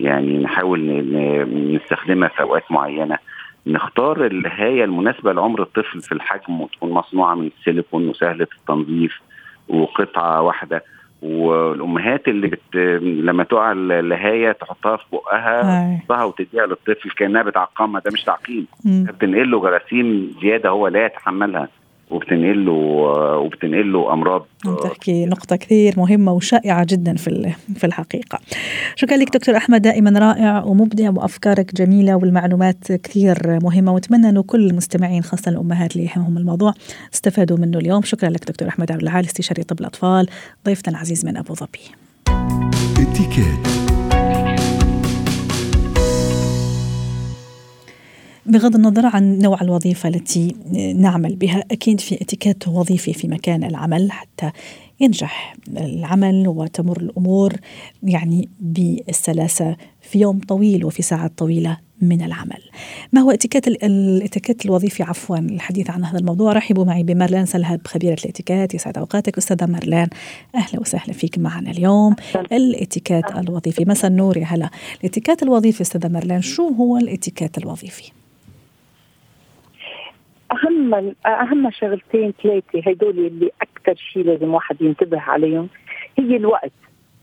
يعني 0.00 0.38
نحاول 0.38 0.80
نستخدمها 1.74 2.28
في 2.28 2.40
أوقات 2.40 2.72
معينة. 2.72 3.18
نختار 3.66 4.26
الهاية 4.26 4.84
المناسبة 4.84 5.32
لعمر 5.32 5.62
الطفل 5.62 6.00
في 6.00 6.12
الحجم 6.12 6.60
وتكون 6.60 6.90
مصنوعة 6.90 7.34
من 7.34 7.50
السيليكون 7.58 8.08
وسهلة 8.08 8.46
التنظيف 8.60 9.20
وقطعة 9.68 10.42
واحدة. 10.42 10.84
والأمهات 11.22 12.28
اللي 12.28 12.46
بت... 12.46 12.76
لما 13.02 13.44
تقع 13.44 13.72
الهاية 13.72 14.52
تحطها 14.52 14.96
في 14.96 15.04
بقها. 15.12 15.98
تحطها 15.98 16.24
وتديها 16.24 16.66
للطفل 16.66 17.10
كأنها 17.10 17.42
بتعقمها. 17.42 18.00
ده 18.00 18.10
مش 18.12 18.22
تعقيم. 18.24 18.66
بتنقل 18.84 19.50
له 19.50 19.60
جراثيم 19.60 20.36
زيادة 20.42 20.68
هو 20.68 20.88
لا 20.88 21.06
يتحملها. 21.06 21.68
وبتنقل 22.10 22.66
له 22.66 22.72
وبتنقل 23.38 23.92
له 23.92 24.12
أمراض 24.12 24.46
عم 24.66 24.76
تحكي 24.76 25.26
نقطة 25.26 25.56
كثير 25.56 25.94
مهمة 25.96 26.32
وشائعة 26.32 26.86
جدا 26.90 27.16
في 27.16 27.28
ال- 27.28 27.52
في 27.76 27.84
الحقيقة. 27.84 28.38
شكرا 28.96 29.16
لك 29.16 29.36
دكتور 29.36 29.56
أحمد 29.56 29.82
دائما 29.82 30.18
رائع 30.20 30.62
ومبدع 30.64 31.10
وأفكارك 31.10 31.74
جميلة 31.74 32.14
والمعلومات 32.16 32.92
كثير 32.92 33.58
مهمة 33.62 33.92
وأتمنى 33.94 34.28
أنه 34.28 34.42
كل 34.42 34.66
المستمعين 34.70 35.22
خاصة 35.22 35.50
الأمهات 35.50 35.96
اللي 35.96 36.06
يهمهم 36.06 36.38
الموضوع 36.38 36.72
استفادوا 37.14 37.56
منه 37.58 37.78
اليوم. 37.78 38.02
شكرا 38.02 38.30
لك 38.30 38.44
دكتور 38.48 38.68
أحمد 38.68 38.92
عبد 38.92 39.02
العال 39.02 39.24
استشاري 39.24 39.62
طب 39.62 39.80
الأطفال 39.80 40.26
ضيفنا 40.66 40.92
العزيز 40.94 41.26
من 41.26 41.36
أبو 41.36 41.54
ظبي. 41.54 41.80
بغض 48.50 48.74
النظر 48.74 49.06
عن 49.06 49.38
نوع 49.38 49.60
الوظيفة 49.60 50.08
التي 50.08 50.54
نعمل 50.96 51.36
بها 51.36 51.64
أكيد 51.70 52.00
في 52.00 52.14
اتيكيت 52.22 52.68
وظيفي 52.68 53.12
في 53.12 53.28
مكان 53.28 53.64
العمل 53.64 54.12
حتى 54.12 54.50
ينجح 55.00 55.56
العمل 55.76 56.48
وتمر 56.48 57.00
الأمور 57.00 57.52
يعني 58.02 58.48
بالسلاسة 58.60 59.76
في 60.00 60.20
يوم 60.20 60.40
طويل 60.48 60.84
وفي 60.84 61.02
ساعات 61.02 61.32
طويلة 61.38 61.76
من 62.02 62.22
العمل. 62.22 62.62
ما 63.12 63.20
هو 63.20 63.30
اتيكيت 63.30 63.68
ال- 63.68 63.84
الاتيكيت 63.84 64.66
الوظيفي 64.66 65.02
عفوا؟ 65.02 65.36
الحديث 65.38 65.90
عن 65.90 66.04
هذا 66.04 66.18
الموضوع. 66.18 66.52
رحبوا 66.52 66.84
معي 66.84 67.02
بمارلان 67.02 67.46
سلهب 67.46 67.80
خبيرة 67.86 68.16
الاتيكيت. 68.24 68.74
يسعد 68.74 68.98
أوقاتك. 68.98 69.38
أستاذة 69.38 69.66
مارلان 69.66 70.08
أهلا 70.54 70.80
وسهلا 70.80 71.12
فيك 71.12 71.38
معنا 71.38 71.70
اليوم. 71.70 72.14
الاتيكيت 72.52 73.24
الوظيفي. 73.36 73.84
مساء 73.84 74.10
النور 74.10 74.36
يا 74.36 74.44
هلا. 74.44 74.70
الاتيكيت 75.00 75.42
الوظيفي 75.42 75.80
أستاذة 75.80 76.08
مارلان 76.08 76.42
شو 76.42 76.68
هو 76.68 76.96
الاتيكيت 76.96 77.58
الوظيفي؟ 77.58 78.10
أهم 80.52 81.14
أهم 81.26 81.70
شغلتين 81.70 82.32
ثلاثة 82.42 82.90
هدول 82.90 83.18
اللي 83.18 83.50
أكثر 83.62 83.94
شيء 84.12 84.24
لازم 84.24 84.54
واحد 84.54 84.82
ينتبه 84.82 85.20
عليهم 85.20 85.68
هي 86.18 86.36
الوقت. 86.36 86.72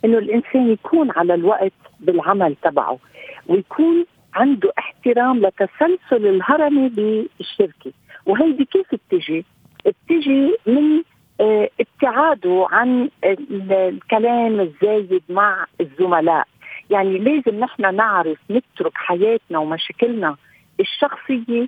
إنه 0.06 0.18
الإنسان 0.18 0.72
يكون 0.72 1.12
على 1.12 1.34
الوقت 1.34 1.72
بالعمل 2.00 2.56
تبعه 2.64 3.00
ويكون 3.48 4.06
عنده 4.34 4.72
احترام 4.80 5.40
لتسلسل 5.46 6.28
الهرمي 6.28 6.90
بالشركة. 6.90 7.92
وهيدي 8.26 8.66
كيف 8.66 8.96
بتجي؟ 8.96 9.46
بتجي 9.86 10.56
من 10.68 11.02
آه، 11.42 11.70
ابتعاده 11.80 12.68
عن 12.72 13.10
ال- 13.24 13.72
الكلام 13.74 14.60
الزايد 14.60 15.22
مع 15.30 15.66
الزملاء. 15.82 16.48
يعني 16.90 17.18
لازم 17.18 17.60
نحن 17.60 17.96
نعرف 17.96 18.38
نترك 18.52 18.92
حياتنا 18.96 19.60
ومشاكلنا 19.60 20.36
الشخصية 20.80 21.68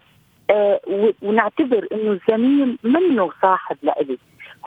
ونعتبر 1.22 1.88
إنه 1.92 2.12
الزميل 2.12 2.78
منه 2.84 3.32
صاحب 3.42 3.78
لإلي. 3.84 4.18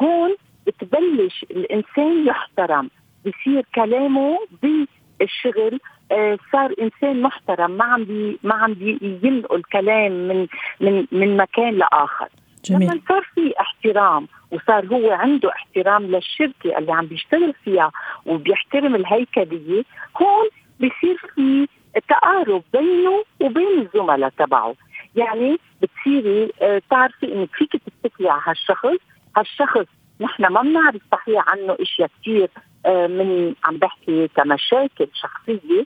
هون 0.02 0.36
بتبلش 0.66 1.44
الإنسان 1.50 2.26
يحترم. 2.26 2.90
بصير 3.26 3.64
كلامه 3.74 4.38
بالشغل 4.62 5.80
آه، 6.12 6.38
صار 6.52 6.74
إنسان 6.80 7.22
محترم. 7.22 7.70
ما 7.70 7.84
عم 7.84 8.04
بي 8.04 8.38
ما 8.42 8.54
عم 8.54 8.74
بي 8.74 9.20
ينقل 9.22 9.62
كلام 9.62 10.12
من 10.28 10.46
من 10.80 11.06
من 11.12 11.36
مكان 11.36 11.74
لآخر. 11.74 12.28
جميل. 12.64 12.88
لما 12.88 13.00
صار 13.08 13.22
في 13.34 13.54
احترام 13.60 14.28
وصار 14.50 14.86
هو 14.86 15.10
عنده 15.10 15.50
احترام 15.50 16.02
للشركة 16.02 16.78
اللي 16.78 16.92
عم 16.92 17.06
بيشتغل 17.06 17.54
فيها 17.64 17.90
وبيحترم 18.26 18.94
الهيكلية 18.94 19.82
هون 20.22 20.48
بصير 20.80 21.16
في 21.34 21.68
تقارب 22.08 22.62
بينه 22.72 23.24
وبين 23.40 23.80
الزملاء 23.80 24.28
تبعه. 24.38 24.74
يعني 25.16 25.58
بتصيري 25.82 26.52
آه، 26.62 26.82
تعرفي 26.90 27.32
انك 27.34 27.48
فيك 27.54 27.72
تتكلي 27.72 28.30
على 28.30 28.42
هالشخص. 28.46 28.98
هالشخص 29.36 29.86
نحن 30.20 30.46
ما 30.46 30.62
بنعرف 30.62 31.02
صحيح 31.12 31.48
عنه 31.48 31.76
إشياء 31.80 32.10
كثير 32.20 32.50
آه، 32.86 33.06
من 33.06 33.54
عم 33.64 33.76
بحكي 33.76 34.28
كمشاكل 34.28 35.08
شخصية. 35.14 35.84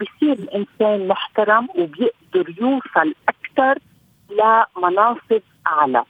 بصير 0.00 0.32
الإنسان 0.32 1.08
محترم 1.08 1.68
وبيقدر 1.74 2.54
يوصل 2.60 3.14
أكثر 3.28 3.78
لمناصب 4.30 5.42
أعلى. 5.66 6.04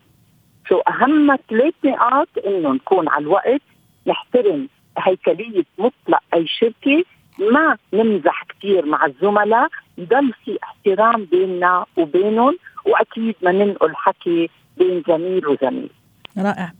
شو 0.68 0.78
أهم 0.78 1.36
ثلاث 1.48 1.74
نقاط؟ 1.84 2.28
إنه 2.46 2.72
نكون 2.72 3.08
على 3.08 3.22
الوقت 3.22 3.62
نحترم 4.06 4.68
هيكلية 4.98 5.64
مطلق 5.78 6.22
أي 6.34 6.46
شركة. 6.46 7.04
ما 7.38 7.76
نمزح 7.92 8.44
كثير 8.48 8.86
مع 8.86 9.06
الزملاء 9.06 9.68
يضل 9.98 10.32
في 10.44 10.58
احترام 10.62 11.24
بيننا 11.24 11.86
وبينهم 11.96 12.58
وأكيد 12.86 13.34
ما 13.42 13.52
ننقل 13.52 13.94
حكي 13.94 14.50
بين 14.76 15.02
زميل 15.08 15.46
وزميل 15.46 15.90
رائع. 16.38 16.72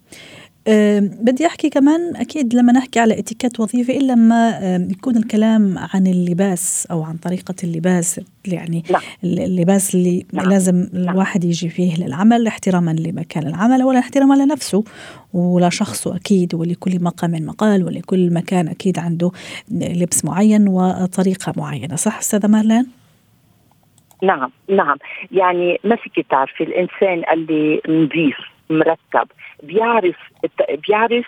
بدي 1.23 1.47
أحكي 1.47 1.71
كمان 1.71 2.17
أكيد 2.17 2.55
لما 2.55 2.73
نحكي 2.73 3.01
على 3.01 3.19
إتيكيت 3.19 3.61
وظيفي 3.61 3.97
إلا 3.99 4.13
لما 4.13 4.59
يكون 4.91 5.17
الكلام 5.17 5.79
عن 5.79 6.07
اللباس 6.07 6.87
أو 6.91 7.03
عن 7.03 7.17
طريقة 7.17 7.55
اللباس 7.65 8.21
يعني 8.47 8.83
لا. 8.91 8.93
نعم. 8.93 9.03
اللباس 9.25 9.95
اللي 9.95 10.27
لا. 10.33 10.43
نعم. 10.43 10.51
لازم 10.51 10.89
لا. 10.93 11.01
نعم. 11.01 11.15
الواحد 11.15 11.45
يجي 11.45 11.69
فيه 11.69 12.05
للعمل 12.05 12.47
احتراما 12.47 12.91
لمكان 12.91 13.47
العمل 13.47 13.83
ولا 13.83 13.99
احتراما 13.99 14.35
لنفسه 14.35 14.85
ولشخصه 15.35 16.17
أكيد 16.17 16.55
ولكل 16.55 17.03
مقام 17.03 17.31
مقال 17.31 17.85
ولكل 17.85 18.35
مكان 18.35 18.69
أكيد 18.69 18.99
عنده 18.99 19.31
لبس 19.71 20.25
معين 20.25 20.69
وطريقة 20.69 21.53
معينة 21.57 21.97
صح 21.97 22.19
أستاذة 22.19 22.47
مارلين؟ 22.47 22.87
نعم 24.23 24.51
نعم 24.69 24.97
يعني 25.33 25.81
ما 25.85 25.97
فيك 25.97 26.27
تعرفي 26.31 26.65
الإنسان 26.65 27.33
اللي 27.33 27.81
نظيف 27.89 28.37
مرتب 28.71 29.29
بيعرف 29.63 30.17
بيعرف 30.87 31.27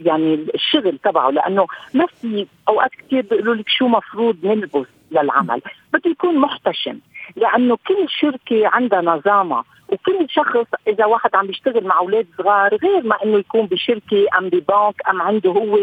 يعني 0.00 0.34
الشغل 0.54 0.98
تبعه 0.98 1.30
لأنه 1.30 1.66
ما 1.94 2.06
في 2.06 2.46
أوقات 2.68 2.90
كثير 2.90 3.22
بيقولوا 3.30 3.54
لك 3.54 3.68
شو 3.68 3.88
مفروض 3.88 4.36
نلبس 4.46 4.86
للعمل. 5.10 5.60
بده 5.92 6.10
يكون 6.10 6.38
محتشم 6.38 6.98
لأنه 7.36 7.78
كل 7.86 8.06
شركة 8.08 8.68
عندها 8.68 9.00
نظامها 9.00 9.64
وكل 9.88 10.26
شخص 10.28 10.66
إذا 10.88 11.04
واحد 11.04 11.30
عم 11.34 11.50
يشتغل 11.50 11.84
مع 11.84 11.98
أولاد 11.98 12.26
صغار 12.38 12.76
غير 12.76 13.02
ما 13.02 13.16
إنه 13.24 13.38
يكون 13.38 13.66
بشركة 13.66 14.26
أم 14.38 14.48
ببنك 14.48 14.94
أم 15.10 15.22
عنده 15.22 15.50
هو 15.50 15.78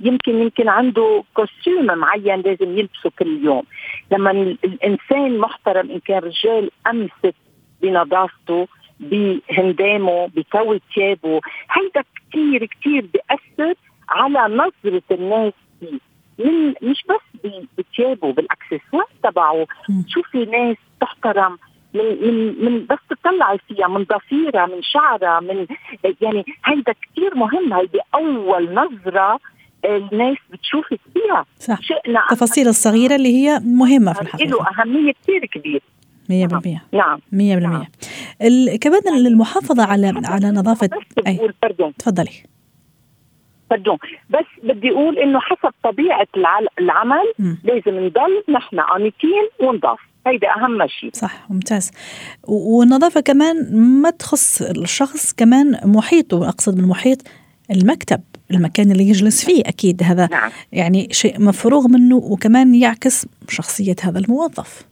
يمكن 0.00 0.38
يمكن 0.42 0.68
عنده 0.68 1.24
كوستيوم 1.34 1.86
معين 1.86 2.40
لازم 2.40 2.78
يلبسه 2.78 3.10
كل 3.18 3.44
يوم. 3.44 3.62
لما 4.12 4.30
الإنسان 4.64 5.38
محترم 5.38 5.90
إن 5.90 5.98
كان 5.98 6.18
رجال 6.18 6.70
ام 6.86 7.08
ست 7.18 7.34
بنظافته 7.82 8.68
بهندامه 9.00 10.26
بكوي 10.26 10.80
ثيابه 10.94 11.40
هيدا 11.70 12.04
كثير 12.30 12.66
كثير 12.66 13.06
بيأثر 13.12 13.74
على 14.08 14.54
نظرة 14.54 15.02
الناس 15.10 15.52
فيه. 15.80 15.98
من 16.38 16.68
مش 16.82 17.04
بس 17.08 17.50
بثيابه 17.78 18.32
بالأكسسوار 18.32 19.06
تبعه. 19.22 19.66
تشوفي 20.06 20.44
ناس 20.44 20.76
تحترم. 21.00 21.58
من 21.94 22.04
من 22.04 22.64
من 22.64 22.86
بس 22.86 22.98
تطلعي 23.10 23.58
فيها 23.68 23.88
من 23.88 24.04
ضفيرها 24.04 24.66
من 24.66 24.82
شعرها 24.82 25.40
من 25.40 25.66
يعني 26.20 26.44
هيدا 26.64 26.92
كثير 26.92 27.34
مهم. 27.34 27.72
هيدي 27.72 27.98
أول 28.14 28.74
نظرة 28.74 29.40
الناس 29.84 30.36
بتشوفك 30.50 31.00
فيها. 31.14 31.46
صح. 31.58 31.78
التفاصيل 32.08 32.68
الصغيرة 32.68 33.14
اللي 33.14 33.34
هي 33.36 33.60
مهمة 33.64 34.12
في 34.12 34.22
الحقيقة. 34.22 34.50
له 34.50 34.66
أهمية 34.68 35.12
كثير 35.22 35.46
كبيرة. 35.46 35.80
مية 36.28 36.46
بالمية. 36.46 36.84
نعم. 36.92 37.20
مية 37.32 37.54
بالمية. 37.54 37.88
نعم. 38.40 38.76
كمان 38.80 39.26
المحافظة 39.26 39.82
على 39.82 40.22
على 40.24 40.50
نظافة 40.50 40.90
أي. 41.26 41.40
تفضلي. 41.98 42.32
باردون 43.70 43.98
بس 44.30 44.46
بدي 44.62 44.90
أقول 44.90 45.18
إنه 45.18 45.40
حسب 45.40 45.74
طبيعة 45.84 46.26
العمل 46.78 47.32
م. 47.38 47.54
لازم 47.64 48.06
نضل 48.06 48.44
نحن 48.48 48.80
قانتين 48.80 49.48
ونضاف. 49.60 49.98
هيدا 50.26 50.48
أهم 50.48 50.86
شيء 50.86 51.10
صح 51.12 51.50
ممتاز. 51.50 51.90
والنظافة 52.48 53.20
كمان 53.20 53.76
ما 54.02 54.10
تخص 54.10 54.62
الشخص 54.62 55.32
كمان 55.32 55.80
محيطه. 55.84 56.48
أقصد 56.48 56.76
بالمحيط 56.76 57.18
المكتب 57.70 58.20
المكان 58.50 58.90
اللي 58.90 59.08
يجلس 59.08 59.44
فيه 59.44 59.62
أكيد. 59.66 60.02
هذا 60.02 60.28
نعم. 60.30 60.50
يعني 60.72 61.08
شيء 61.12 61.42
مفروغ 61.42 61.88
منه 61.88 62.16
وكمان 62.16 62.74
يعكس 62.74 63.26
شخصية 63.48 63.96
هذا 64.02 64.18
الموظف. 64.18 64.88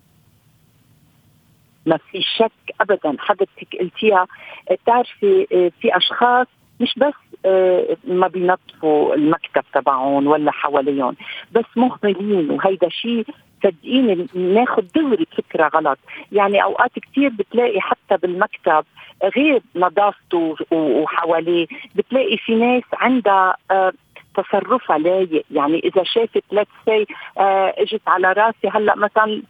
ما 1.87 1.97
في 1.97 2.23
شك 2.23 2.53
ابدا. 2.81 3.17
حضرتك 3.19 3.77
قلتيها 3.81 4.27
بتعرفي 4.71 5.47
آه، 5.53 5.71
في 5.81 5.97
أشخاص 5.97 6.47
مش 6.81 6.95
بس 6.97 7.15
آه، 7.47 7.97
ما 8.05 8.29
بينظفوا 8.29 9.15
المكتب 9.15 9.65
تبعهم 9.75 10.27
ولا 10.27 10.51
حواليهم 10.51 11.17
بس 11.53 11.65
مهملين 11.77 12.51
وهيدا 12.51 12.89
شيء 12.89 13.25
صدقيني 13.65 14.27
ناخذ 14.35 14.83
دغري 14.95 15.27
فكرة 15.37 15.71
غلط. 15.75 15.99
يعني 16.33 16.63
أوقات 16.63 16.91
كثير 16.99 17.29
بتلاقي 17.29 17.81
حتى 17.81 18.17
بالمكتب 18.23 18.85
غير 19.37 19.63
نظافته 19.77 20.57
وحواليه 20.71 21.67
بتلاقي 21.95 22.37
في 22.37 22.55
ناس 22.55 22.83
عندها 22.93 23.57
آه، 23.71 23.93
تصرفها 24.37 24.99
لايق 24.99 25.45
يعني 25.51 25.79
إذا 25.79 26.03
شافت 26.05 26.45
let's 26.53 26.71
say 26.85 27.07
آه 27.39 27.75
إجت 27.79 28.03
على 28.07 28.33
راسي 28.33 28.69
هلأ 28.69 28.97
مثلا 28.97 29.43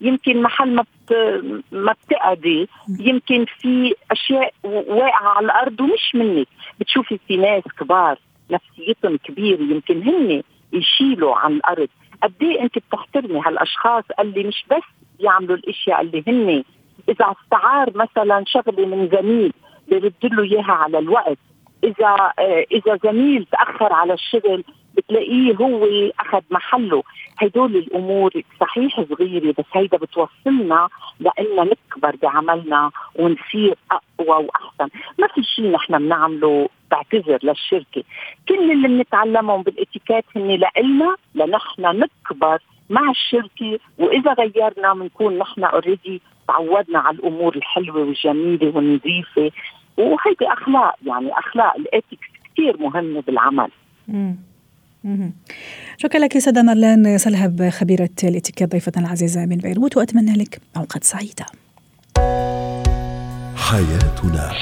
يمكن 0.00 0.42
محل 0.42 0.74
ما 0.74 0.84
ما 1.72 1.92
بتقعدي 1.92 2.68
يمكن 3.00 3.44
في 3.58 3.94
أشياء 4.10 4.52
واقعة 4.64 5.28
على 5.28 5.44
الأرض 5.46 5.80
ومش 5.80 6.14
منك. 6.14 6.48
بتشوفي 6.80 7.18
في 7.28 7.36
ناس 7.36 7.62
كبار 7.80 8.18
نفسيتهم 8.50 9.16
كبيرة 9.16 9.60
يمكن 9.62 10.02
هن 10.02 10.42
يشيلوا 10.72 11.36
عن 11.36 11.52
الأرض. 11.52 11.88
قد 12.22 12.32
إيه 12.42 12.62
أنت 12.62 12.78
بتحترمي 12.78 13.40
هالأشخاص 13.46 14.04
اللي 14.20 14.44
مش 14.44 14.64
بس 14.70 14.82
بيعملوا 15.18 15.56
الأشياء 15.56 16.00
اللي 16.00 16.24
هن 16.26 16.64
إذا 17.08 17.34
استعار 17.44 17.90
مثلا 17.94 18.44
شغلة 18.46 18.86
من 18.86 19.08
زميل 19.08 19.52
بيرد 19.88 20.12
له 20.24 20.42
إياها 20.42 20.72
على 20.72 20.98
الوقت 20.98 21.38
إذا 21.84 22.32
آه، 22.38 22.64
إذا 22.72 22.98
زميل 23.04 23.46
تأخر 23.52 23.92
على 23.92 24.12
الشغل 24.12 24.64
بتلاقيه 24.96 25.54
هو 25.54 26.10
أخذ 26.20 26.40
محله. 26.50 27.02
هدول 27.38 27.76
الأمور 27.76 28.32
صحيح 28.60 29.00
صغيرة 29.00 29.54
بس 29.58 29.64
هيدا 29.72 29.98
بتوصلنا 29.98 30.88
لأننا 31.20 31.64
نكبر 31.64 32.16
بعملنا 32.22 32.90
ونصير 33.16 33.74
أقوى 33.90 34.46
وأحسن. 34.46 34.88
ما 35.18 35.26
في 35.26 35.42
شيء 35.42 35.70
نحن 35.70 35.98
بنعمله 35.98 36.68
بعتذر 36.90 37.38
للشركة. 37.42 38.02
كل 38.48 38.70
اللي 38.72 38.88
بنتعلمهم 38.88 39.62
بالإتيكيت 39.62 40.24
هن 40.36 40.60
لنا 40.76 41.16
لنحن 41.34 41.82
نكبر 41.82 42.58
مع 42.90 43.10
الشركة. 43.10 43.78
وإذا 43.98 44.32
غيرنا 44.32 44.94
بنكون 44.94 45.38
نحن 45.38 45.64
already 45.64 46.22
تعودنا 46.48 46.98
على 46.98 47.16
الأمور 47.16 47.56
الحلوة 47.56 48.00
والجميلة 48.00 48.76
والنظيفة. 48.76 49.50
وهيدي 49.98 50.52
أخلاق 50.52 50.94
يعني 51.06 51.30
أخلاق 51.38 51.76
ال 51.76 51.83
ethics 51.83 52.26
كثير 52.52 52.76
مهمة 52.80 53.22
بالعمل. 53.26 53.68
شكرا 55.96 56.20
لك 56.20 56.38
سيدة 56.38 56.62
مرلان 56.62 57.18
سلهب 57.18 57.68
خبيرة 57.68 58.10
الاتيكيت 58.24 58.72
ضيفتنا 58.72 59.06
العزيزة 59.06 59.46
من 59.46 59.56
بيروت 59.56 59.96
وأتمنى 59.96 60.32
لك 60.32 60.60
أوقات 60.76 61.04
سعيدة. 61.04 61.46
حياتنا. 63.56 64.52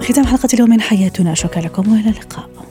ختام 0.00 0.26
حلقة 0.26 0.48
اليوم 0.54 0.70
من 0.70 0.80
حياتنا. 0.80 1.34
شكرا 1.34 1.62
لكم 1.62 1.92
وإلى 1.92 2.10
اللقاء. 2.10 2.63